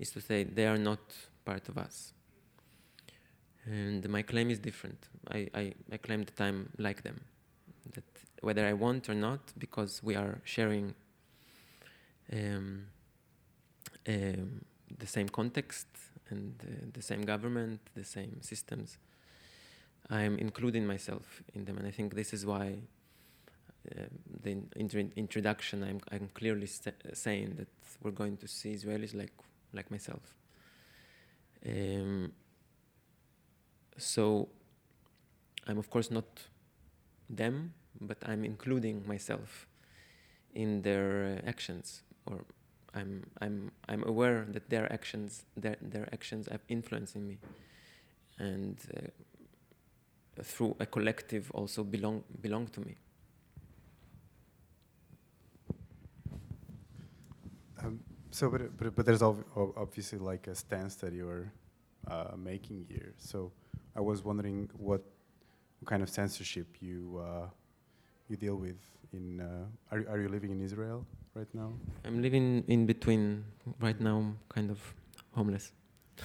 is 0.00 0.10
to 0.10 0.20
say 0.20 0.42
they 0.42 0.66
are 0.66 0.78
not 0.78 1.00
part 1.44 1.68
of 1.68 1.78
us. 1.78 2.12
And 3.66 4.08
my 4.08 4.22
claim 4.22 4.50
is 4.50 4.58
different. 4.58 5.08
I, 5.30 5.48
I, 5.54 5.74
I 5.92 5.96
claim 5.98 6.24
that 6.24 6.40
I'm 6.40 6.70
like 6.78 7.02
them. 7.02 7.20
Whether 8.40 8.66
I 8.66 8.72
want 8.72 9.08
or 9.08 9.14
not, 9.14 9.40
because 9.58 10.02
we 10.02 10.16
are 10.16 10.40
sharing 10.44 10.94
um, 12.32 12.86
um, 14.08 14.64
the 14.98 15.06
same 15.06 15.28
context 15.28 15.86
and 16.30 16.54
uh, 16.62 16.86
the 16.92 17.02
same 17.02 17.22
government, 17.22 17.80
the 17.94 18.04
same 18.04 18.40
systems, 18.40 18.98
I'm 20.08 20.38
including 20.38 20.86
myself 20.86 21.42
in 21.54 21.64
them. 21.64 21.78
And 21.78 21.86
I 21.86 21.90
think 21.90 22.14
this 22.14 22.32
is 22.32 22.46
why 22.46 22.78
uh, 23.90 24.04
the 24.42 24.56
intro- 24.76 25.10
introduction, 25.16 25.82
I'm, 25.82 26.00
I'm 26.10 26.28
clearly 26.34 26.66
sa- 26.66 26.90
saying 27.12 27.54
that 27.58 27.68
we're 28.02 28.10
going 28.10 28.36
to 28.38 28.48
see 28.48 28.74
Israelis 28.74 29.14
like, 29.14 29.32
like 29.72 29.90
myself. 29.90 30.34
Um, 31.66 32.32
so 33.96 34.48
I'm 35.66 35.78
of 35.78 35.90
course 35.90 36.10
not 36.10 36.24
them, 37.28 37.74
but 38.00 38.18
I'm 38.26 38.44
including 38.44 39.06
myself 39.06 39.66
in 40.54 40.82
their 40.82 41.38
uh, 41.44 41.48
actions, 41.48 42.02
or 42.26 42.44
I'm 42.94 43.26
I'm 43.40 43.70
I'm 43.88 44.02
aware 44.04 44.46
that 44.50 44.70
their 44.70 44.92
actions 44.92 45.44
their 45.56 45.76
their 45.80 46.08
actions 46.12 46.48
are 46.48 46.60
influencing 46.68 47.26
me, 47.26 47.38
and 48.38 48.78
uh, 48.96 49.08
through 50.42 50.76
a 50.80 50.86
collective 50.86 51.50
also 51.52 51.84
belong 51.84 52.24
belong 52.40 52.66
to 52.68 52.80
me. 52.80 52.96
Um, 57.82 58.00
so, 58.30 58.50
but, 58.50 58.76
but 58.76 58.94
but 58.96 59.06
there's 59.06 59.22
ob- 59.22 59.44
ob- 59.56 59.72
obviously 59.76 60.18
like 60.18 60.46
a 60.46 60.54
stance 60.54 60.96
that 60.96 61.12
you're 61.12 61.52
uh, 62.08 62.36
making 62.36 62.84
here. 62.88 63.14
So, 63.18 63.52
I 63.96 64.00
was 64.00 64.22
wondering 64.24 64.68
what, 64.76 65.02
what 65.78 65.88
kind 65.88 66.02
of 66.02 66.08
censorship 66.08 66.76
you 66.80 67.22
uh, 67.24 67.46
you 68.30 68.36
deal 68.36 68.56
with 68.56 68.78
in. 69.12 69.40
Uh, 69.40 69.94
are 69.94 70.04
are 70.08 70.20
you 70.20 70.28
living 70.28 70.50
in 70.52 70.60
Israel 70.60 71.04
right 71.34 71.52
now? 71.52 71.72
I'm 72.04 72.22
living 72.22 72.64
in 72.68 72.86
between 72.86 73.44
right 73.80 74.00
now, 74.00 74.32
kind 74.48 74.70
of 74.70 74.78
homeless. 75.32 75.72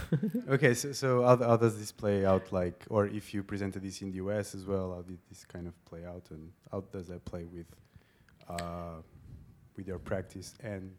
okay, 0.50 0.74
so, 0.74 0.92
so 0.92 1.24
how, 1.24 1.38
how 1.38 1.58
does 1.58 1.80
this 1.80 1.92
play 1.92 2.26
out? 2.26 2.52
Like, 2.52 2.86
or 2.90 3.08
if 3.08 3.34
you 3.34 3.44
presented 3.44 3.82
this 3.82 4.02
in 4.02 4.12
the 4.12 4.18
U.S. 4.18 4.54
as 4.54 4.66
well, 4.66 4.94
how 4.94 5.02
did 5.02 5.20
this 5.30 5.46
kind 5.46 5.68
of 5.68 5.86
play 5.86 6.06
out, 6.06 6.26
and 6.32 6.52
how 6.72 6.82
does 6.92 7.08
that 7.08 7.24
play 7.26 7.46
with 7.46 7.68
uh, 8.50 9.02
with 9.76 9.88
your 9.88 10.00
practice 10.00 10.54
and 10.64 10.92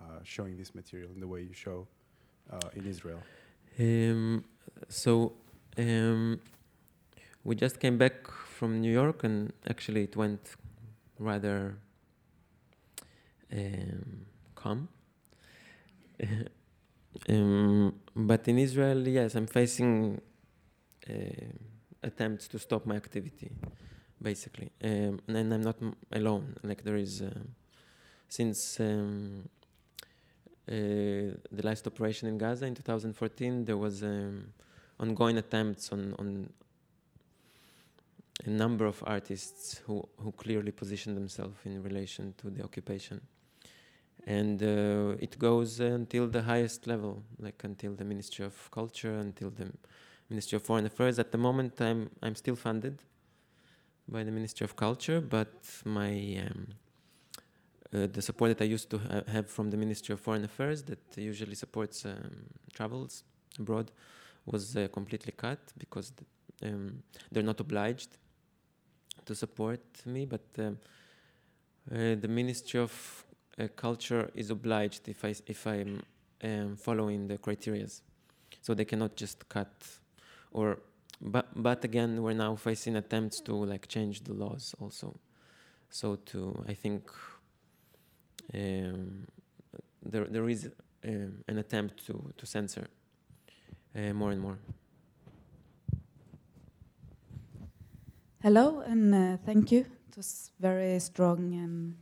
uh, 0.00 0.20
showing 0.22 0.56
this 0.56 0.74
material 0.74 1.10
in 1.14 1.20
the 1.20 1.26
way 1.26 1.40
you 1.42 1.52
show 1.52 1.86
uh, 2.52 2.68
in 2.74 2.86
Israel? 2.86 3.22
Um, 3.78 4.44
so 4.88 5.32
um, 5.78 6.40
we 7.46 7.54
just 7.54 7.78
came 7.78 7.96
back 7.96 8.28
from 8.28 8.80
New 8.80 8.92
York, 8.92 9.22
and 9.22 9.52
actually 9.70 10.02
it 10.02 10.16
went 10.16 10.56
rather 11.20 11.76
um, 13.52 14.26
calm. 14.56 14.88
um, 17.28 17.94
but 18.16 18.48
in 18.48 18.58
Israel, 18.58 19.06
yes, 19.06 19.36
I'm 19.36 19.46
facing 19.46 20.20
uh, 21.08 21.12
attempts 22.02 22.48
to 22.48 22.58
stop 22.58 22.84
my 22.84 22.96
activity, 22.96 23.52
basically, 24.20 24.72
um, 24.82 25.20
and 25.28 25.54
I'm 25.54 25.62
not 25.62 25.76
m- 25.80 25.94
alone. 26.10 26.56
Like 26.64 26.82
there 26.82 26.96
is, 26.96 27.22
uh, 27.22 27.30
since 28.28 28.80
um, 28.80 29.48
uh, 30.68 30.72
the 30.72 31.62
last 31.62 31.86
operation 31.86 32.26
in 32.26 32.38
Gaza 32.38 32.66
in 32.66 32.74
2014, 32.74 33.64
there 33.66 33.76
was 33.76 34.02
um, 34.02 34.52
ongoing 34.98 35.38
attempts 35.38 35.92
on, 35.92 36.12
on 36.18 36.48
a 38.44 38.50
number 38.50 38.86
of 38.86 39.02
artists 39.06 39.80
who, 39.86 40.06
who 40.18 40.32
clearly 40.32 40.72
position 40.72 41.14
themselves 41.14 41.58
in 41.64 41.82
relation 41.82 42.34
to 42.38 42.50
the 42.50 42.62
occupation. 42.62 43.20
And 44.26 44.62
uh, 44.62 45.16
it 45.20 45.38
goes 45.38 45.80
until 45.80 46.26
the 46.26 46.42
highest 46.42 46.86
level, 46.86 47.22
like 47.38 47.62
until 47.64 47.94
the 47.94 48.04
Ministry 48.04 48.44
of 48.44 48.70
Culture, 48.70 49.14
until 49.14 49.50
the 49.50 49.72
Ministry 50.28 50.56
of 50.56 50.62
Foreign 50.62 50.86
Affairs. 50.86 51.18
At 51.18 51.30
the 51.30 51.38
moment, 51.38 51.80
I'm, 51.80 52.10
I'm 52.22 52.34
still 52.34 52.56
funded 52.56 53.02
by 54.08 54.24
the 54.24 54.32
Ministry 54.32 54.64
of 54.64 54.74
Culture, 54.76 55.20
but 55.20 55.54
my 55.84 56.42
um, 56.46 56.66
uh, 57.94 58.08
the 58.12 58.20
support 58.20 58.56
that 58.56 58.64
I 58.64 58.68
used 58.68 58.90
to 58.90 58.98
ha- 58.98 59.22
have 59.28 59.48
from 59.48 59.70
the 59.70 59.76
Ministry 59.76 60.12
of 60.12 60.20
Foreign 60.20 60.44
Affairs, 60.44 60.82
that 60.84 60.98
usually 61.16 61.54
supports 61.54 62.04
um, 62.04 62.46
travels 62.72 63.22
abroad, 63.58 63.92
was 64.44 64.76
uh, 64.76 64.88
completely 64.92 65.32
cut 65.32 65.60
because 65.78 66.10
th- 66.10 66.72
um, 66.72 67.02
they're 67.30 67.44
not 67.44 67.60
obliged 67.60 68.18
to 69.26 69.34
support 69.34 69.80
me. 70.06 70.24
But 70.24 70.46
um, 70.58 70.78
uh, 71.92 72.14
the 72.20 72.28
Ministry 72.28 72.80
of 72.80 73.24
uh, 73.58 73.68
Culture 73.76 74.30
is 74.34 74.50
obliged 74.50 75.08
if 75.08 75.24
I 75.24 75.34
if 75.46 75.66
I'm 75.66 76.02
um, 76.42 76.76
following 76.76 77.28
the 77.28 77.38
criterias, 77.38 78.00
so 78.62 78.74
they 78.74 78.84
cannot 78.84 79.16
just 79.16 79.48
cut. 79.48 79.72
Or, 80.52 80.78
but 81.20 81.46
but 81.54 81.84
again, 81.84 82.22
we're 82.22 82.34
now 82.34 82.56
facing 82.56 82.96
attempts 82.96 83.40
to 83.42 83.52
like 83.52 83.88
change 83.88 84.24
the 84.24 84.32
laws 84.32 84.74
also. 84.80 85.18
So 85.90 86.16
to 86.16 86.64
I 86.68 86.74
think 86.74 87.10
um, 88.54 89.26
there 90.02 90.24
there 90.24 90.48
is 90.48 90.70
um, 91.04 91.44
an 91.48 91.58
attempt 91.58 92.06
to 92.06 92.32
to 92.36 92.46
censor 92.46 92.88
uh, 93.94 94.12
more 94.12 94.32
and 94.32 94.40
more. 94.40 94.58
Hello 98.46 98.78
and 98.86 99.12
uh, 99.12 99.36
thank 99.44 99.72
you. 99.72 99.80
It 99.80 100.16
was 100.16 100.52
very 100.60 101.00
strong 101.00 101.52
and 101.52 101.96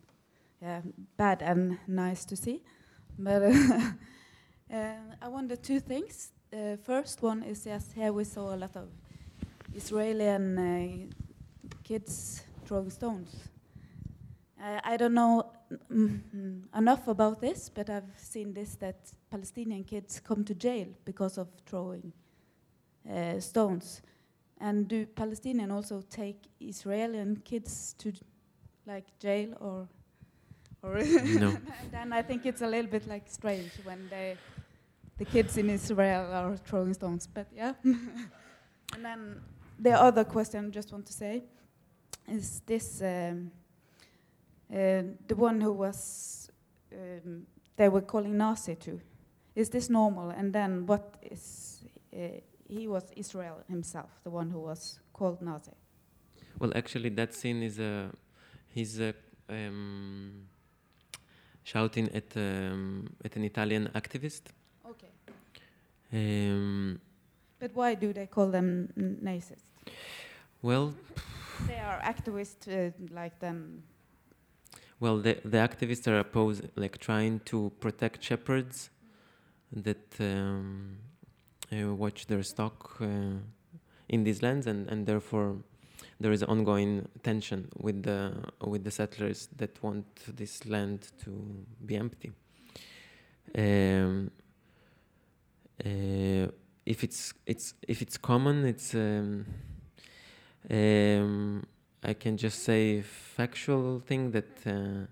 yeah, 0.61 0.83
bad 1.17 1.41
and 1.41 1.79
nice 1.87 2.27
to 2.27 2.37
see. 2.37 2.61
But 3.19 3.43
uh, 4.71 4.95
I 5.23 5.29
wonder 5.29 5.57
two 5.57 5.81
things. 5.81 6.33
Uh, 6.53 6.77
first 6.77 7.23
one 7.23 7.43
is 7.45 7.65
yes, 7.65 7.93
here 7.95 8.13
we 8.13 8.25
saw 8.25 8.55
a 8.55 8.59
lot 8.59 8.77
of 8.77 8.89
Israeli 9.75 10.27
and 10.27 10.59
uh, 10.59 11.15
kids 11.83 12.43
throwing 12.67 12.91
stones. 12.91 13.35
I 14.61 14.99
don't 14.99 15.15
know 15.15 15.51
mm, 15.91 16.21
mm, 16.37 16.63
enough 16.77 17.09
about 17.09 17.41
this, 17.41 17.71
but 17.71 17.89
I've 17.89 18.13
seen 18.19 18.53
this 18.53 18.75
that 18.81 18.99
Palestinian 19.31 19.85
kids 19.85 20.21
come 20.21 20.45
to 20.45 20.55
jail 20.55 20.89
because 21.07 21.39
of 21.39 21.49
throwing 21.65 22.13
uh, 23.11 23.41
stones. 23.41 24.03
And 24.65 24.89
do 24.89 25.05
Palestinians 25.05 25.71
also 25.71 26.03
take 26.09 26.39
Israeli 26.59 27.37
kids 27.45 27.95
to 27.99 28.13
like 28.87 29.05
jail 29.19 29.51
or 29.61 29.87
or 30.83 30.95
No. 31.41 31.49
and 31.49 31.91
then 31.91 32.13
I 32.15 32.23
think 32.23 32.47
it's 32.47 32.63
a 32.63 32.67
little 32.67 32.91
bit 32.91 33.07
like 33.07 33.25
strange 33.29 33.73
when 33.85 34.09
they 34.09 34.39
the 35.19 35.27
kids 35.27 35.59
in 35.59 35.69
Israel 35.69 36.33
are 36.33 36.57
throwing 36.57 36.95
stones. 36.95 37.27
But 37.27 37.47
yeah. 37.55 37.75
and 38.95 39.05
then 39.05 39.43
the 39.79 39.93
other 39.93 40.25
question 40.25 40.67
I 40.67 40.71
just 40.71 40.93
want 40.93 41.07
to 41.07 41.13
say 41.13 41.43
is 42.27 42.63
this 42.67 43.03
um, 43.03 43.51
uh, 44.73 45.03
the 45.29 45.37
one 45.37 45.61
who 45.61 45.73
was 45.73 46.51
um, 46.91 47.47
they 47.77 47.91
were 47.91 48.01
calling 48.01 48.39
Nazi 48.39 48.77
to? 48.77 48.99
Is 49.55 49.69
this 49.69 49.91
normal? 49.91 50.31
And 50.31 50.55
then 50.55 50.87
what 50.87 51.17
is 51.23 51.85
uh, 52.17 52.41
he 52.79 52.89
was 52.89 53.05
Israel 53.17 53.57
himself, 53.69 54.11
the 54.25 54.31
one 54.31 54.51
who 54.51 54.61
was 54.71 55.01
called 55.13 55.39
Nazi? 55.43 55.73
Well, 56.59 56.73
actually, 56.75 57.11
that 57.11 57.35
scene 57.35 57.63
is 57.63 57.79
a 57.79 58.11
he's 58.75 59.01
a, 59.01 59.13
um, 59.49 60.49
shouting 61.63 62.09
at 62.15 62.37
um, 62.37 63.09
at 63.25 63.37
an 63.37 63.45
Italian 63.45 63.85
activist. 63.95 64.43
Okay. 64.93 65.13
Um, 66.13 67.01
But 67.59 67.71
why 67.75 67.95
do 67.97 68.13
they 68.13 68.27
call 68.27 68.51
them 68.51 68.69
Nazis? 68.97 69.63
well, 70.63 70.87
They 71.67 71.79
are 71.91 72.01
activists 72.13 72.67
uh, 72.69 72.91
like 73.21 73.37
them. 73.39 73.83
well, 75.01 75.17
the 75.27 75.35
the 75.45 75.59
activists 75.69 76.07
are 76.07 76.19
opposed, 76.27 76.63
like 76.77 76.99
trying 76.99 77.41
to 77.51 77.71
protect 77.81 78.23
shepherds 78.23 78.91
that 79.85 80.07
um, 80.21 80.97
uh, 80.97 81.14
watch 81.73 82.27
their 82.27 82.43
stock 82.43 82.97
uh, 83.01 83.39
in 84.09 84.25
these 84.25 84.43
lands, 84.43 84.67
and, 84.67 84.89
and 84.89 85.07
therefore 85.07 85.57
there 86.21 86.33
is 86.33 86.43
ongoing 86.43 87.09
tension 87.23 87.69
with 87.77 88.03
the 88.03 88.33
with 88.61 88.85
the 88.85 88.91
settlers 88.91 89.49
that 89.57 89.83
want 89.83 90.07
this 90.37 90.65
land 90.67 91.09
to 91.25 91.31
be 91.85 91.97
empty. 91.97 92.33
Um, 93.57 94.31
uh, 95.85 96.49
if 96.87 97.03
it's 97.03 97.35
it's 97.47 97.75
if 97.89 98.03
it's 98.03 98.17
common, 98.17 98.65
it's 98.65 98.95
um, 98.95 99.47
um, 100.71 101.67
I 102.03 102.15
can 102.15 102.37
just 102.37 102.63
say 102.63 103.03
factual 103.03 104.01
thing 104.01 104.31
that. 104.33 104.67
Uh, 104.67 105.07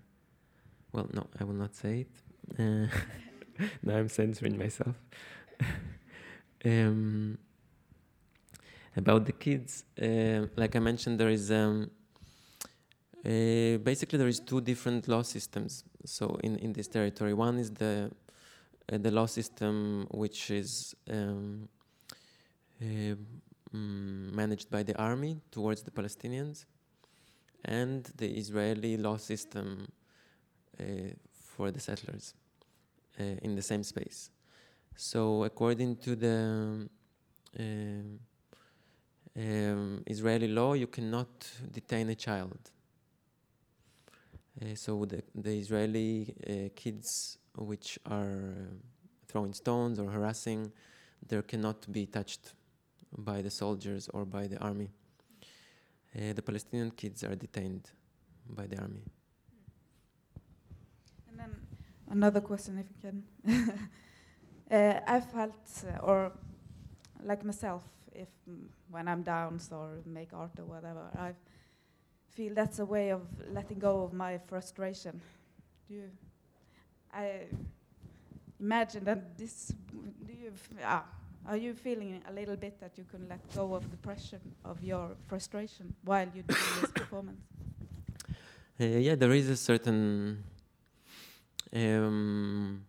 well, 0.93 1.09
no, 1.15 1.27
I 1.41 1.45
will 1.45 1.55
not 1.55 1.75
say 1.75 2.05
it. 2.05 2.59
Uh, 2.59 2.87
now 3.83 3.97
I'm 3.97 4.09
censoring 4.09 4.59
myself. 4.59 4.95
um, 6.65 7.39
about 8.97 9.25
the 9.25 9.33
kids, 9.33 9.85
uh, 10.01 10.47
like 10.57 10.77
I 10.77 10.79
mentioned, 10.79 11.19
there 11.19 11.31
is 11.31 11.51
um, 11.51 11.91
uh, 13.25 13.79
basically 13.79 14.19
there 14.19 14.29
is 14.29 14.41
two 14.41 14.61
different 14.61 15.09
law 15.09 15.23
systems. 15.23 15.85
So 16.05 16.39
in, 16.43 16.57
in 16.57 16.73
this 16.73 16.89
territory, 16.89 17.35
one 17.35 17.59
is 17.59 17.71
the 17.71 18.11
uh, 18.93 18.99
the 18.99 19.11
law 19.11 19.27
system 19.27 20.09
which 20.11 20.51
is 20.51 20.95
um, 21.09 21.69
uh, 22.81 22.85
mm, 22.85 24.33
managed 24.33 24.71
by 24.71 24.83
the 24.83 24.97
army 24.99 25.41
towards 25.53 25.83
the 25.83 25.91
Palestinians, 25.91 26.67
and 27.65 28.05
the 28.17 28.29
Israeli 28.29 28.97
law 28.97 29.17
system 29.17 29.87
uh, 30.81 30.85
for 31.33 31.71
the 31.71 31.81
settlers 31.81 32.35
uh, 33.21 33.23
in 33.43 33.55
the 33.55 33.63
same 33.63 33.85
space. 33.85 34.31
So 34.97 35.45
according 35.45 35.97
to 35.97 36.17
the 36.17 36.89
um, 37.59 38.21
um, 39.37 40.03
Israeli 40.07 40.49
law, 40.49 40.75
you 40.75 40.87
cannot 40.87 41.51
detain 41.71 42.09
a 42.11 42.15
child. 42.15 42.59
Uh, 44.61 44.75
so 44.75 45.05
the, 45.05 45.23
the 45.35 45.59
Israeli 45.59 46.35
uh, 46.47 46.69
kids 46.75 47.39
which 47.57 47.99
are 48.07 48.55
uh, 48.55 48.75
throwing 49.29 49.55
stones 49.55 49.99
or 49.99 50.11
harassing, 50.11 50.71
they 51.27 51.41
cannot 51.43 51.91
be 51.91 52.07
touched 52.07 52.53
by 53.17 53.43
the 53.43 53.51
soldiers 53.51 54.09
or 54.13 54.25
by 54.25 54.47
the 54.47 54.59
army. 54.59 54.91
Uh, 56.15 56.33
the 56.35 56.43
Palestinian 56.43 56.91
kids 56.91 57.25
are 57.25 57.35
detained 57.35 57.91
by 58.49 58.67
the 58.67 58.79
army. 58.79 59.03
And 61.31 61.39
then 61.39 61.57
another 62.11 62.41
question, 62.41 62.79
if 62.79 62.87
you 62.91 63.11
can. 63.45 63.79
uh, 64.73 65.01
I 65.07 65.21
felt, 65.21 65.55
uh, 65.87 65.99
or 66.07 66.33
like 67.25 67.45
myself, 67.45 67.83
if 68.15 68.29
mm, 68.49 68.67
when 68.91 69.09
I'm 69.09 69.23
down 69.23 69.61
or 69.71 69.89
make 70.07 70.33
art 70.33 70.59
or 70.59 70.65
whatever, 70.65 71.07
I 71.19 71.33
feel 72.31 72.55
that's 72.55 72.79
a 72.79 72.85
way 72.85 73.11
of 73.11 73.23
letting 73.53 73.79
go 73.79 74.03
of 74.03 74.13
my 74.13 74.39
frustration. 74.39 75.21
Do 75.89 75.95
you? 75.95 76.11
I 77.13 77.47
imagine 78.61 79.05
that 79.05 79.37
this. 79.39 79.75
Do 80.27 80.33
you? 80.33 80.53
f- 80.55 80.85
Ah, 80.85 81.05
are 81.47 81.57
you 81.57 81.75
feeling 81.75 82.23
a 82.29 82.33
little 82.33 82.57
bit 82.57 82.81
that 82.81 82.97
you 82.97 83.05
can 83.11 83.29
let 83.29 83.41
go 83.55 83.75
of 83.75 83.91
the 83.91 83.97
pressure 83.99 84.41
of 84.65 84.83
your 84.83 85.11
frustration 85.27 85.95
while 86.05 86.29
you 86.35 86.43
do 86.43 86.55
this 86.81 86.91
performance? 86.95 87.41
Uh, 88.81 88.85
yeah, 88.85 89.15
there 89.15 89.33
is 89.33 89.49
a 89.49 89.57
certain 89.57 90.43
um, 91.75 92.85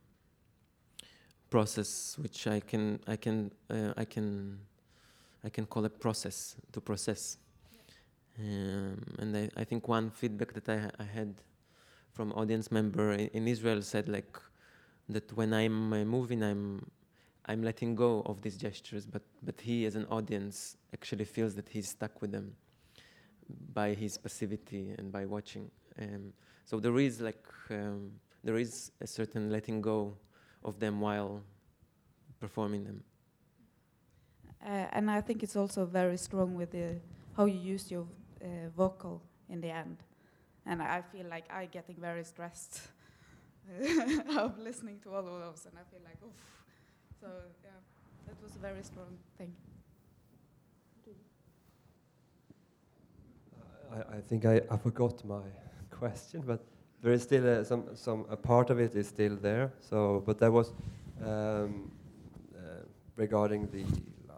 process 1.54 2.18
which 2.24 2.48
I 2.48 2.60
can 2.72 3.00
I 3.16 3.16
can 3.26 3.38
uh, 3.70 3.94
I 4.04 4.06
can 4.06 4.28
I 5.48 5.50
can 5.56 5.66
call 5.68 5.86
a 5.86 5.90
process 6.06 6.56
to 6.74 6.82
process. 6.82 7.38
Um, 8.40 8.98
and 9.20 9.30
I, 9.42 9.44
I 9.62 9.64
think 9.70 9.88
one 9.88 10.10
feedback 10.10 10.54
that 10.58 10.68
I, 10.76 10.78
I 11.04 11.08
had 11.18 11.32
from 12.16 12.32
audience 12.32 12.72
member 12.72 13.12
in, 13.12 13.28
in 13.38 13.48
Israel 13.48 13.82
said 13.84 14.06
like 14.10 14.34
that 15.10 15.28
when 15.38 15.54
I'm 15.54 15.94
uh, 15.94 16.06
moving 16.16 16.42
I'm 16.52 16.64
I'm 17.46 17.62
letting 17.70 17.94
go 18.06 18.12
of 18.26 18.42
these 18.42 18.58
gestures, 18.66 19.06
but 19.06 19.26
but 19.48 19.58
he 19.62 19.86
as 19.90 19.96
an 19.96 20.08
audience 20.18 20.78
actually 20.96 21.26
feels 21.36 21.54
that 21.60 21.68
he's 21.70 21.90
stuck 21.98 22.14
with 22.22 22.32
them 22.32 22.48
by 23.80 23.90
his 24.04 24.18
passivity 24.18 24.84
and 24.98 25.12
by 25.18 25.24
watching. 25.36 25.66
Um, 26.02 26.34
so 26.66 26.80
there 26.80 26.98
is 27.08 27.22
like 27.30 27.46
um, 27.70 28.00
there 28.44 28.58
is 28.66 28.92
a 29.02 29.08
certain 29.18 29.52
letting 29.52 29.82
go 29.82 30.18
of 30.64 30.80
them 30.80 31.00
while 31.00 31.44
performing 32.40 32.84
them. 32.84 33.04
Uh, 34.66 34.88
and 34.94 35.12
I 35.12 35.22
think 35.22 35.44
it's 35.44 35.56
also 35.56 35.86
very 35.86 36.18
strong 36.18 36.56
with 36.56 36.72
the 36.72 36.96
how 37.36 37.46
you 37.46 37.60
use 37.60 37.92
your 37.92 38.06
uh, 38.42 38.70
vocal 38.76 39.22
in 39.50 39.62
the 39.62 39.70
end. 39.70 39.98
And 40.66 40.82
I 40.82 41.02
feel 41.02 41.26
like 41.28 41.46
I 41.52 41.66
getting 41.66 41.98
very 42.00 42.24
stressed 42.24 42.82
of 44.38 44.58
listening 44.58 45.00
to 45.04 45.10
all 45.10 45.20
of 45.20 45.42
those, 45.42 45.66
and 45.66 45.76
I 45.78 45.84
feel 45.92 46.02
like, 46.06 46.18
oof. 46.24 46.32
So 47.20 47.28
yeah, 47.64 47.72
that 48.28 48.42
was 48.42 48.56
a 48.56 48.60
very 48.60 48.84
strong 48.84 49.18
thing. 49.38 49.54
I, 53.94 54.18
I 54.18 54.22
think 54.22 54.46
I, 54.46 54.62
I 54.72 54.78
forgot 54.78 55.24
my 55.26 55.44
question, 55.92 56.44
but 56.46 56.66
there 57.04 57.12
is 57.12 57.22
still 57.22 57.46
a, 57.46 57.66
some 57.66 57.84
some 57.96 58.26
a 58.30 58.38
part 58.38 58.70
of 58.70 58.80
it 58.80 58.96
is 58.96 59.08
still 59.08 59.36
there. 59.36 59.74
So, 59.82 60.24
but 60.26 60.40
that 60.40 60.52
was 60.52 60.72
um, 61.22 61.92
uh, 62.56 62.86
regarding 63.18 63.68
the, 63.72 63.84
uh, 64.32 64.36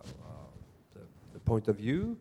the 0.95 1.01
the 1.34 1.39
point 1.39 1.67
of 1.67 1.78
view 1.78 2.17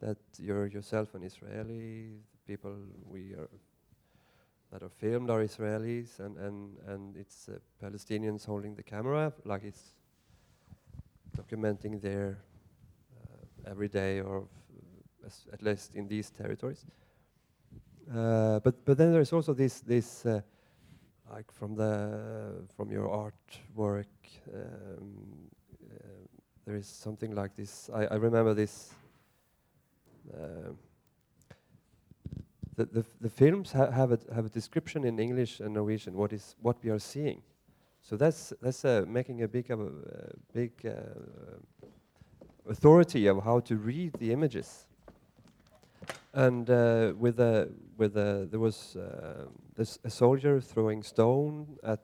that 0.00 0.16
you're 0.38 0.66
yourself 0.66 1.14
an 1.14 1.22
Israeli 1.22 2.22
people 2.46 2.74
we 3.06 3.34
are 3.34 3.50
that 4.72 4.82
are 4.82 4.88
filmed 4.88 5.30
are 5.30 5.44
Israelis 5.44 6.18
and 6.20 6.38
and 6.38 6.78
and 6.86 7.16
it's 7.16 7.48
uh, 7.48 7.58
Palestinians 7.82 8.46
holding 8.46 8.74
the 8.74 8.82
camera 8.82 9.32
like 9.44 9.62
it's 9.62 9.92
documenting 11.36 12.00
their 12.00 12.38
uh, 13.20 13.70
everyday 13.70 14.20
or 14.20 14.48
at 15.52 15.62
least 15.62 15.94
in 15.94 16.08
these 16.08 16.30
territories. 16.30 16.86
Uh, 18.12 18.60
but 18.60 18.84
but 18.84 18.98
then 18.98 19.12
there's 19.12 19.32
also 19.32 19.54
this 19.54 19.80
this 19.80 20.26
uh, 20.26 20.40
like 21.32 21.50
from 21.50 21.74
the 21.74 22.66
from 22.76 22.90
your 22.90 23.08
artwork. 23.08 24.04
Um, 24.52 25.50
uh, 25.82 26.26
there 26.66 26.76
is 26.76 26.86
something 26.86 27.34
like 27.34 27.54
this. 27.54 27.90
I, 27.94 28.06
I 28.06 28.14
remember 28.16 28.54
this. 28.54 28.92
Uh, 30.32 30.72
the, 32.76 32.86
the, 32.86 33.04
the 33.20 33.30
films 33.30 33.72
ha- 33.72 33.90
have 33.90 34.12
a 34.12 34.18
have 34.34 34.46
a 34.46 34.48
description 34.48 35.04
in 35.04 35.18
English 35.18 35.60
and 35.60 35.74
Norwegian 35.74 36.14
what 36.14 36.32
is 36.32 36.56
what 36.60 36.76
we 36.82 36.90
are 36.90 36.98
seeing, 36.98 37.40
so 38.02 38.16
that's 38.16 38.52
that's 38.60 38.84
uh, 38.84 39.04
making 39.06 39.42
a 39.42 39.48
big 39.48 39.70
uh, 39.70 39.76
big 40.52 40.72
uh, 40.84 40.90
authority 42.68 43.28
of 43.28 43.42
how 43.44 43.60
to 43.60 43.76
read 43.76 44.12
the 44.18 44.32
images 44.32 44.86
and 46.32 46.68
uh, 46.68 47.12
with 47.18 47.40
a 47.40 47.68
with 47.96 48.16
a 48.16 48.48
there 48.50 48.60
was 48.60 48.96
uh, 48.96 49.46
this 49.76 49.98
a 50.04 50.10
soldier 50.10 50.60
throwing 50.60 51.02
stone 51.02 51.76
at 51.82 52.00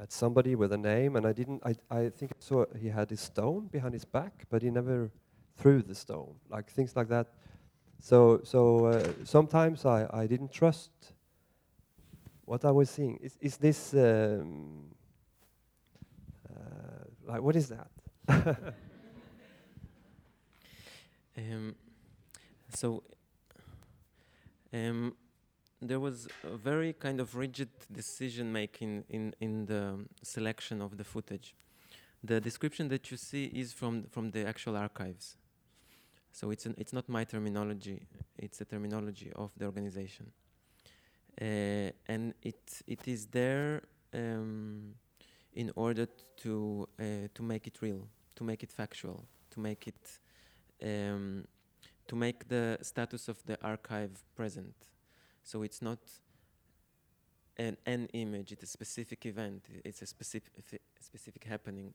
at 0.00 0.12
somebody 0.12 0.54
with 0.54 0.72
a 0.72 0.78
name, 0.78 1.16
and 1.16 1.26
I 1.26 1.32
didn't. 1.32 1.62
I 1.64 1.74
I 1.90 2.08
think 2.08 2.32
I 2.32 2.40
saw 2.40 2.64
he 2.80 2.88
had 2.88 3.10
his 3.10 3.20
stone 3.20 3.68
behind 3.68 3.94
his 3.94 4.04
back, 4.04 4.44
but 4.50 4.62
he 4.62 4.70
never 4.70 5.10
threw 5.56 5.82
the 5.82 5.94
stone, 5.94 6.34
like 6.48 6.70
things 6.70 6.96
like 6.96 7.08
that. 7.08 7.28
So 8.00 8.40
so 8.44 8.86
uh, 8.86 9.12
sometimes 9.24 9.84
I 9.84 10.06
I 10.12 10.26
didn't 10.26 10.52
trust 10.52 10.90
what 12.44 12.64
I 12.64 12.70
was 12.70 12.90
seeing. 12.90 13.18
Is 13.22 13.36
is 13.40 13.56
this 13.56 13.94
um, 13.94 14.94
uh, 16.50 17.04
like 17.26 17.42
what 17.42 17.56
is 17.56 17.68
that? 17.68 17.90
Um, 21.36 21.74
so 22.74 23.02
Um, 24.74 25.14
there 25.80 26.00
was 26.00 26.26
a 26.42 26.56
very 26.56 26.92
kind 26.92 27.20
of 27.20 27.36
rigid 27.36 27.68
decision 27.92 28.52
making 28.52 29.04
in, 29.08 29.32
in 29.40 29.66
the 29.66 30.04
selection 30.22 30.82
of 30.82 30.96
the 30.96 31.04
footage. 31.04 31.54
The 32.24 32.40
description 32.40 32.88
that 32.88 33.10
you 33.10 33.16
see 33.16 33.44
is 33.44 33.72
from, 33.72 34.04
from 34.10 34.30
the 34.32 34.44
actual 34.46 34.76
archives. 34.76 35.36
So 36.32 36.50
it's, 36.50 36.66
an, 36.66 36.74
it's 36.76 36.92
not 36.92 37.08
my 37.08 37.24
terminology, 37.24 38.00
it's 38.36 38.60
a 38.60 38.64
terminology 38.64 39.30
of 39.36 39.52
the 39.56 39.66
organization. 39.66 40.32
Uh, 41.40 41.90
and 42.08 42.34
it, 42.42 42.82
it 42.86 43.06
is 43.06 43.26
there 43.26 43.82
um, 44.12 44.94
in 45.52 45.70
order 45.76 46.08
to, 46.38 46.88
uh, 46.98 47.28
to 47.34 47.42
make 47.42 47.68
it 47.68 47.80
real, 47.80 48.08
to 48.34 48.44
make 48.44 48.64
it 48.64 48.72
factual, 48.72 49.24
to 49.50 49.60
make 49.60 49.86
it 49.86 50.18
um, 50.82 51.44
to 52.06 52.16
make 52.16 52.48
the 52.48 52.78
status 52.82 53.28
of 53.28 53.44
the 53.46 53.62
archive 53.62 54.22
present. 54.34 54.74
So 55.42 55.62
it's 55.62 55.82
not 55.82 55.98
an, 57.56 57.76
an 57.86 58.08
image, 58.12 58.52
it's 58.52 58.62
a 58.62 58.66
specific 58.66 59.26
event, 59.26 59.66
it's 59.84 60.02
a 60.02 60.06
specific, 60.06 60.52
specific 61.00 61.44
happening. 61.44 61.94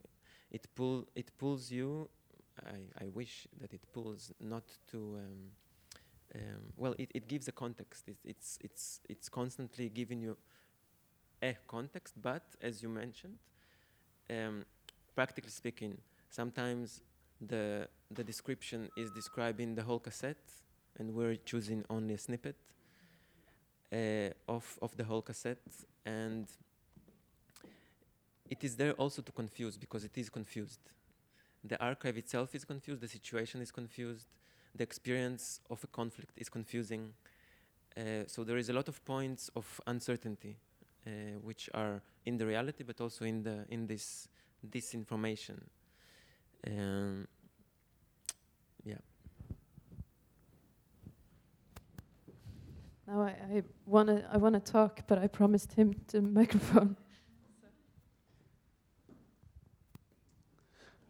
It, 0.51 0.67
pull, 0.75 1.07
it 1.15 1.31
pulls 1.37 1.71
you, 1.71 2.09
I, 2.65 3.03
I 3.03 3.07
wish 3.07 3.47
that 3.59 3.73
it 3.73 3.81
pulls 3.93 4.31
not 4.39 4.63
to, 4.91 4.97
um, 4.97 5.51
um, 6.35 6.61
well, 6.77 6.95
it, 6.97 7.11
it 7.13 7.27
gives 7.27 7.47
a 7.47 7.51
context. 7.51 8.07
It, 8.07 8.17
it's, 8.23 8.57
it's, 8.61 9.01
it's 9.09 9.29
constantly 9.29 9.89
giving 9.89 10.21
you 10.21 10.37
a 11.41 11.55
context, 11.67 12.15
but 12.21 12.43
as 12.61 12.81
you 12.83 12.89
mentioned, 12.89 13.37
um, 14.29 14.65
practically 15.15 15.51
speaking, 15.51 15.97
sometimes 16.29 17.01
the, 17.41 17.87
the 18.11 18.23
description 18.23 18.89
is 18.97 19.11
describing 19.11 19.75
the 19.75 19.83
whole 19.83 19.99
cassette, 19.99 20.51
and 20.97 21.13
we're 21.13 21.35
choosing 21.35 21.85
only 21.89 22.13
a 22.13 22.17
snippet 22.17 22.55
uh, 23.93 24.29
of, 24.47 24.77
of 24.81 24.95
the 24.97 25.03
whole 25.03 25.21
cassette. 25.21 25.57
And 26.05 26.47
it 28.49 28.63
is 28.63 28.75
there 28.75 28.93
also 28.93 29.21
to 29.21 29.31
confuse, 29.31 29.77
because 29.77 30.03
it 30.03 30.17
is 30.17 30.29
confused. 30.29 30.79
The 31.63 31.81
archive 31.81 32.17
itself 32.17 32.55
is 32.55 32.65
confused, 32.65 33.01
the 33.01 33.07
situation 33.07 33.61
is 33.61 33.71
confused, 33.71 34.27
the 34.75 34.83
experience 34.83 35.59
of 35.69 35.83
a 35.83 35.87
conflict 35.87 36.33
is 36.37 36.49
confusing. 36.49 37.13
Uh, 37.97 38.23
so 38.27 38.43
there 38.43 38.57
is 38.57 38.69
a 38.69 38.73
lot 38.73 38.87
of 38.87 39.03
points 39.03 39.49
of 39.55 39.81
uncertainty, 39.87 40.57
uh, 41.05 41.09
which 41.41 41.69
are 41.73 42.01
in 42.25 42.37
the 42.37 42.45
reality, 42.45 42.83
but 42.83 43.01
also 43.01 43.25
in 43.25 43.43
the 43.43 43.65
in 43.69 43.87
this 43.87 44.27
disinformation. 44.67 45.59
Um, 46.67 47.27
yeah. 48.83 48.95
Now 53.07 53.21
I, 53.21 53.29
I 53.29 53.63
wanna 53.85 54.27
I 54.31 54.37
wanna 54.37 54.59
talk, 54.59 55.01
but 55.07 55.17
I 55.17 55.27
promised 55.27 55.73
him 55.73 55.95
the 56.07 56.21
microphone. 56.39 56.95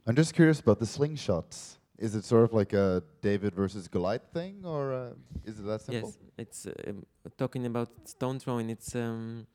I'm 0.08 0.16
just 0.16 0.34
curious 0.34 0.60
about 0.60 0.80
the 0.80 0.86
slingshots. 0.86 1.78
Is 1.98 2.16
it 2.16 2.24
sort 2.24 2.44
of 2.44 2.54
like 2.54 2.74
a 2.74 3.04
David 3.22 3.54
versus 3.54 3.88
Goliath 3.88 4.32
thing, 4.34 4.62
or 4.64 4.94
uh, 4.94 5.10
is 5.46 5.60
it 5.60 5.66
that 5.66 5.82
simple? 5.82 6.10
Yes, 6.10 6.18
it's 6.38 6.66
uh, 6.66 6.74
um, 6.90 7.06
talking 7.38 7.66
about 7.66 7.90
stone 8.06 8.40
throwing. 8.40 8.70
It's 8.70 8.96
um, 8.96 9.46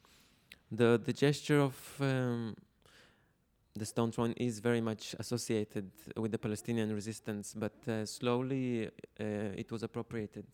the 0.70 1.00
the 1.02 1.12
gesture 1.12 1.60
of 1.60 1.74
um, 2.00 2.54
the 3.76 3.84
stone 3.84 4.12
Throne 4.12 4.32
is 4.36 4.60
very 4.60 4.80
much 4.80 5.16
associated 5.18 5.90
with 6.16 6.30
the 6.30 6.38
Palestinian 6.38 6.94
resistance, 6.94 7.54
but 7.54 7.74
uh, 7.88 8.06
slowly 8.06 8.86
uh, 8.86 9.24
it 9.56 9.72
was 9.72 9.82
appropriated 9.82 10.46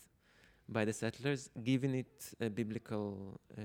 by 0.68 0.84
the 0.84 0.92
settlers, 0.92 1.50
giving 1.62 1.94
it 1.96 2.32
a 2.40 2.48
biblical 2.48 3.40
uh, 3.58 3.62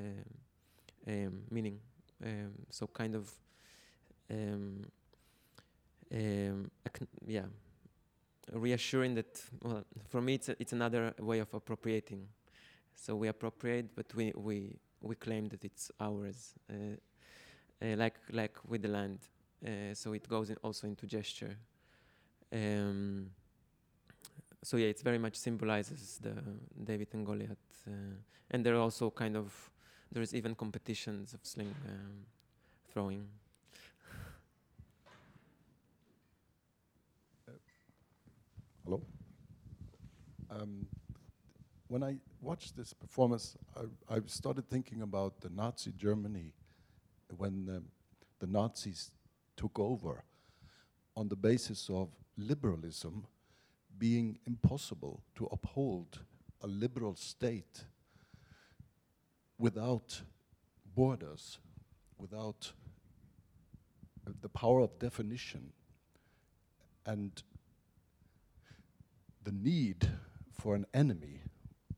um, 1.07 1.43
meaning. 1.49 1.79
Um, 2.23 2.53
so 2.69 2.87
kind 2.87 3.15
of, 3.15 3.31
um, 4.29 4.81
um 6.13 6.71
yeah, 7.25 7.45
reassuring 8.51 9.15
that. 9.15 9.41
Well, 9.61 9.85
for 10.09 10.21
me, 10.21 10.35
it's 10.35 10.49
a, 10.49 10.55
it's 10.59 10.73
another 10.73 11.13
way 11.19 11.39
of 11.39 11.53
appropriating. 11.53 12.27
So 12.93 13.15
we 13.15 13.27
appropriate, 13.29 13.95
but 13.95 14.13
we 14.15 14.33
we 14.35 14.75
we 15.01 15.15
claim 15.15 15.47
that 15.49 15.63
it's 15.63 15.91
ours, 15.99 16.55
uh, 16.69 16.97
uh, 17.85 17.95
like 17.95 18.15
like 18.31 18.57
with 18.67 18.81
the 18.81 18.89
land. 18.89 19.19
Uh, 19.65 19.93
so 19.93 20.13
it 20.13 20.27
goes 20.27 20.49
in 20.49 20.57
also 20.61 20.85
into 20.85 21.07
gesture. 21.07 21.57
Um, 22.53 23.31
so 24.61 24.77
yeah, 24.77 24.87
it 24.87 25.01
very 25.01 25.17
much 25.17 25.35
symbolizes 25.35 26.19
the 26.21 26.33
David 26.83 27.07
and 27.13 27.25
Goliath, 27.25 27.87
uh, 27.87 27.91
and 28.51 28.65
there 28.65 28.75
are 28.75 28.81
also 28.81 29.09
kind 29.09 29.35
of 29.35 29.71
there 30.11 30.21
is 30.21 30.35
even 30.35 30.55
competitions 30.55 31.33
of 31.33 31.39
sling 31.43 31.73
um, 31.87 32.25
throwing. 32.91 33.27
Hello. 38.83 39.01
Um, 40.51 40.85
when 41.87 42.03
I 42.03 42.17
watched 42.39 42.77
this 42.77 42.93
performance, 42.93 43.57
I, 43.75 44.15
I, 44.15 44.19
started 44.27 44.69
thinking 44.69 45.01
about 45.01 45.41
the 45.41 45.49
Nazi 45.49 45.91
Germany 45.97 46.53
when 47.35 47.67
um, 47.69 47.85
the 48.39 48.45
Nazis 48.45 49.11
took 49.55 49.79
over 49.79 50.23
on 51.15 51.29
the 51.29 51.35
basis 51.35 51.89
of 51.89 52.09
liberalism 52.37 53.25
being 53.97 54.37
impossible 54.45 55.23
to 55.35 55.47
uphold 55.51 56.19
a 56.61 56.67
liberal 56.67 57.15
state 57.15 57.85
without 59.57 60.21
borders, 60.95 61.59
without 62.17 62.73
the 64.41 64.49
power 64.49 64.81
of 64.81 64.97
definition, 64.99 65.71
and 67.05 67.43
the 69.43 69.51
need 69.51 70.09
for 70.51 70.75
an 70.75 70.85
enemy, 70.93 71.41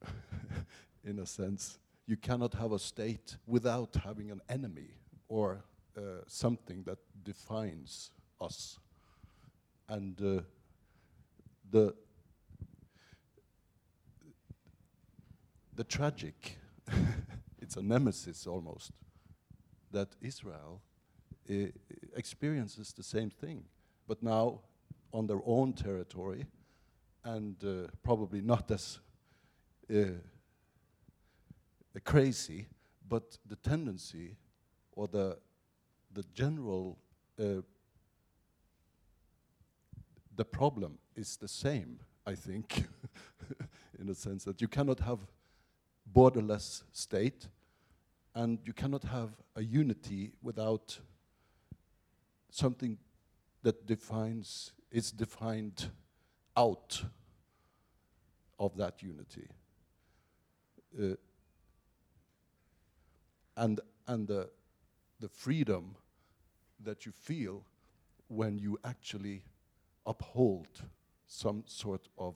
in 1.04 1.20
a 1.20 1.26
sense. 1.26 1.80
You 2.06 2.17
cannot 2.17 2.54
have 2.56 2.72
a 2.72 2.80
state 2.80 3.38
without 3.46 3.96
having 4.04 4.32
an 4.32 4.41
enemy 4.50 4.91
or 5.28 5.63
uh, 5.97 6.21
something 6.27 6.83
that 6.83 6.99
defines 7.23 8.12
us. 8.39 8.77
And 9.89 10.21
uh, 10.21 10.41
the 11.71 11.95
the 15.73 15.83
tragic, 15.83 16.57
it's 17.62 17.77
a 17.77 17.81
nemesis 17.81 18.45
almost, 18.47 18.91
that 19.91 20.10
Israel 20.21 20.81
experiences 22.15 22.93
the 22.93 23.03
same 23.03 23.29
thing, 23.29 23.63
but 24.07 24.21
now 24.21 24.60
on 25.13 25.27
their 25.27 25.41
own 25.45 25.73
territory, 25.73 26.45
and 27.23 27.55
uh, 27.63 27.88
probably 28.03 28.41
not 28.41 28.69
as 28.71 28.99
uh, 29.89 30.03
crazy, 32.03 32.67
but 33.07 33.38
the 33.47 33.55
tendency 33.55 34.36
or 34.91 35.07
the 35.07 35.38
the 36.17 36.23
general 36.34 36.97
uh, 37.39 37.62
the 40.36 40.43
problem 40.43 40.97
is 41.15 41.38
the 41.38 41.47
same, 41.47 41.99
I 42.25 42.34
think, 42.34 42.86
in 43.99 44.10
a 44.10 44.15
sense 44.15 44.43
that 44.45 44.60
you 44.60 44.67
cannot 44.67 44.99
have 45.01 45.19
borderless 46.12 46.82
state 46.91 47.47
and 48.34 48.58
you 48.65 48.73
cannot 48.73 49.03
have 49.03 49.30
a 49.56 49.62
unity 49.62 50.32
without 50.41 50.99
something 52.49 52.97
that 53.62 53.86
defines 53.86 54.71
is 54.91 55.12
defined 55.12 55.91
out 56.56 57.03
of 58.58 58.75
that 58.77 59.03
unity. 59.03 59.49
Uh, 60.99 61.15
and 63.56 63.80
and 64.08 64.27
the, 64.27 64.49
the 65.19 65.30
freedom 65.30 65.95
that 66.84 67.06
you 67.06 67.12
feel 67.12 67.63
when 68.28 68.58
you 68.58 68.78
actually 68.84 69.44
uphold 70.06 70.68
some 71.28 71.63
sort 71.66 72.08
of 72.18 72.36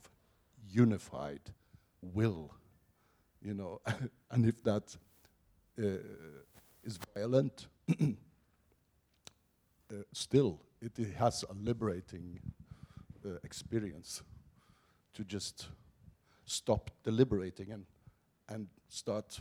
unified 0.69 1.41
will, 2.01 2.53
you 3.41 3.53
know, 3.53 3.81
and 4.31 4.45
if 4.45 4.63
that 4.63 4.95
uh, 5.79 5.97
is 6.83 6.99
violent, 7.15 7.67
uh, 7.89 8.13
still 10.13 10.59
it, 10.81 10.97
it, 10.97 11.13
has 11.15 11.43
a 11.49 11.53
liberating 11.53 12.39
uh, 13.25 13.29
experience 13.43 14.21
to 15.13 15.23
just 15.23 15.67
stop 16.45 16.89
deliberating 17.03 17.71
and 17.71 17.85
and 18.49 18.67
start 18.89 19.39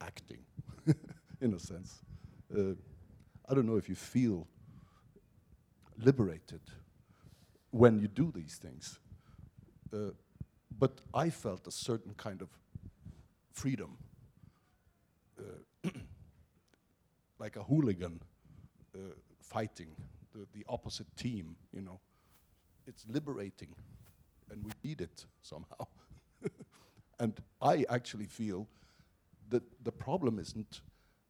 acting, 0.00 0.40
in 1.40 1.54
a 1.54 1.58
sense. 1.58 2.02
I 3.50 3.54
don't 3.54 3.66
know 3.66 3.76
if 3.76 3.88
you 3.88 3.96
feel 3.96 4.46
liberated 5.98 6.60
when 7.72 7.98
you 7.98 8.06
do 8.06 8.30
these 8.32 8.56
things. 8.56 9.00
Uh, 9.92 10.12
but 10.78 11.00
I 11.12 11.30
felt 11.30 11.66
a 11.66 11.72
certain 11.72 12.14
kind 12.14 12.42
of 12.42 12.48
freedom. 13.52 13.98
Uh, 15.36 15.90
like 17.40 17.56
a 17.56 17.64
hooligan 17.64 18.20
uh, 18.94 18.98
fighting 19.40 19.96
the, 20.32 20.46
the 20.52 20.64
opposite 20.68 21.08
team, 21.16 21.56
you 21.72 21.80
know. 21.80 21.98
It's 22.86 23.04
liberating, 23.08 23.74
and 24.50 24.64
we 24.64 24.70
need 24.84 25.00
it 25.00 25.26
somehow. 25.42 25.88
and 27.18 27.40
I 27.60 27.84
actually 27.88 28.26
feel 28.26 28.68
that 29.48 29.64
the 29.82 29.92
problem 29.92 30.38
isn't 30.38 30.82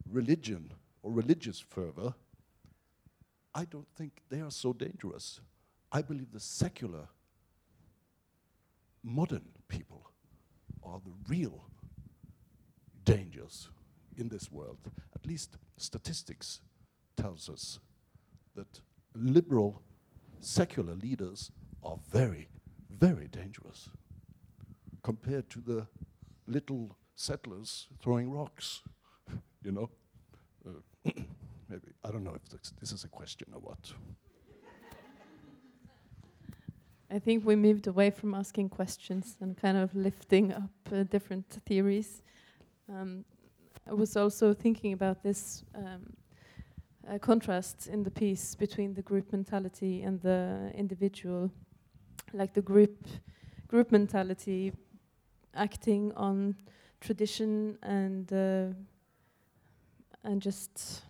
religion 0.07 0.75
or 1.03 1.13
religious 1.13 1.61
fervor. 1.61 2.15
I 3.55 3.65
don't 3.65 3.89
think 3.97 4.23
they 4.31 4.41
are 4.41 4.51
so 4.51 4.73
dangerous. 4.73 5.41
I 5.93 6.03
believe 6.03 6.33
the 6.33 6.41
secular, 6.41 7.09
modern 9.03 9.49
people 9.69 10.11
are 10.83 11.01
the 11.05 11.13
real 11.29 11.65
dangers 13.05 13.71
in 14.17 14.29
this 14.29 14.53
world. 14.53 14.79
At 15.15 15.27
least 15.27 15.57
statistics 15.77 16.61
tells 17.17 17.49
us 17.49 17.81
that 18.55 18.81
liberal 19.15 19.83
secular 20.41 20.95
leaders 20.95 21.51
are 21.83 21.99
very, 22.11 22.49
very 22.89 23.27
dangerous 23.29 23.91
compared 25.03 25.49
to 25.51 25.61
the 25.61 25.87
little 26.47 26.97
settlers 27.15 27.89
throwing 28.03 28.31
rocks, 28.31 28.83
you 29.65 29.73
know? 29.73 29.91
Maybe, 31.69 31.89
I 32.05 32.11
don't 32.11 32.25
know 32.25 32.35
if 32.35 32.49
this, 32.49 32.73
this 32.81 32.93
is 32.93 33.05
a 33.05 33.09
question 33.09 33.49
or 33.55 33.61
what. 33.61 33.93
I 37.13 37.19
think 37.19 37.45
we 37.45 37.57
moved 37.57 37.89
away 37.89 38.11
from 38.11 38.35
asking 38.35 38.69
questions 38.69 39.37
and 39.41 39.57
kind 39.57 39.77
of 39.77 39.95
lifting 39.97 40.53
up 40.53 40.71
uh, 40.93 41.03
different 41.03 41.47
theories. 41.67 42.23
Um, 42.89 43.25
I 43.89 43.95
was 43.95 44.17
also 44.17 44.55
thinking 44.55 44.93
about 44.93 45.23
this 45.23 45.65
um, 45.75 46.13
uh, 47.09 47.19
contrast 47.19 47.89
in 47.89 48.05
the 48.05 48.11
piece 48.11 48.55
between 48.55 48.95
the 48.95 49.03
group 49.03 49.33
mentality 49.33 50.03
and 50.03 50.21
the 50.21 50.71
individual, 50.75 51.51
like 52.33 52.55
the 52.55 52.63
group 52.63 53.09
group 53.67 53.91
mentality 53.91 54.73
acting 55.55 56.13
on 56.17 56.55
tradition 57.01 57.79
and 57.83 58.33
uh, 58.33 58.75
and 60.25 60.43
just 60.43 61.03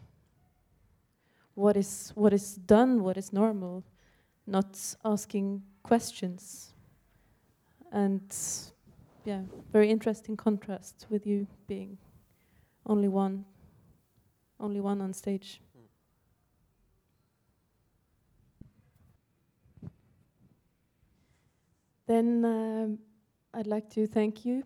what 1.55 1.77
is 1.77 2.13
what 2.15 2.33
is 2.33 2.55
done, 2.55 3.03
what 3.03 3.17
is 3.17 3.33
normal, 3.33 3.85
not 4.47 4.79
asking 5.05 5.63
questions. 5.83 6.75
And 7.93 8.23
yeah, 9.25 9.43
very 9.73 9.91
interesting 9.91 10.37
contrast 10.37 11.07
with 11.11 11.27
you 11.27 11.47
being 11.67 11.99
only 12.87 13.09
one, 13.09 13.45
only 14.59 14.81
one 14.81 15.01
on 15.01 15.13
stage. 15.13 15.61
Then 22.07 22.45
um, 22.45 22.99
I'd 23.55 23.69
like 23.69 23.89
to 23.91 24.07
thank 24.07 24.45
you, 24.45 24.65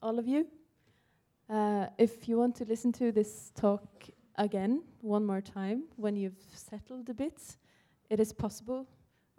all 0.00 0.18
of 0.18 0.26
you. 0.26 0.46
Uh, 1.48 1.86
if 1.96 2.28
you 2.28 2.36
want 2.36 2.54
to 2.56 2.64
listen 2.64 2.92
to 2.92 3.10
this 3.10 3.52
talk 3.54 3.82
again, 4.36 4.82
one 5.00 5.24
more 5.24 5.40
time, 5.40 5.84
when 5.96 6.14
you've 6.14 6.44
settled 6.52 7.08
a 7.08 7.14
bit, 7.14 7.56
it 8.10 8.20
is 8.20 8.32
possible 8.32 8.86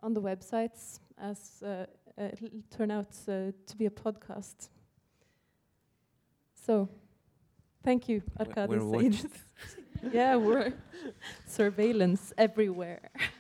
on 0.02 0.14
the 0.14 0.22
websites 0.22 1.00
as 1.20 1.62
uh, 1.64 1.86
it'll 2.18 2.50
turn 2.76 2.92
out 2.92 3.16
uh, 3.28 3.52
to 3.68 3.78
be 3.78 3.86
a 3.86 3.90
podcast. 3.90 4.70
So, 6.56 6.90
thank 7.84 8.10
you, 8.10 8.22
Arkadi 8.40 8.68
we're 8.68 9.02
yeah, 10.12 10.36
we're 10.36 10.74
surveillance 11.48 12.34
everywhere. 12.38 13.10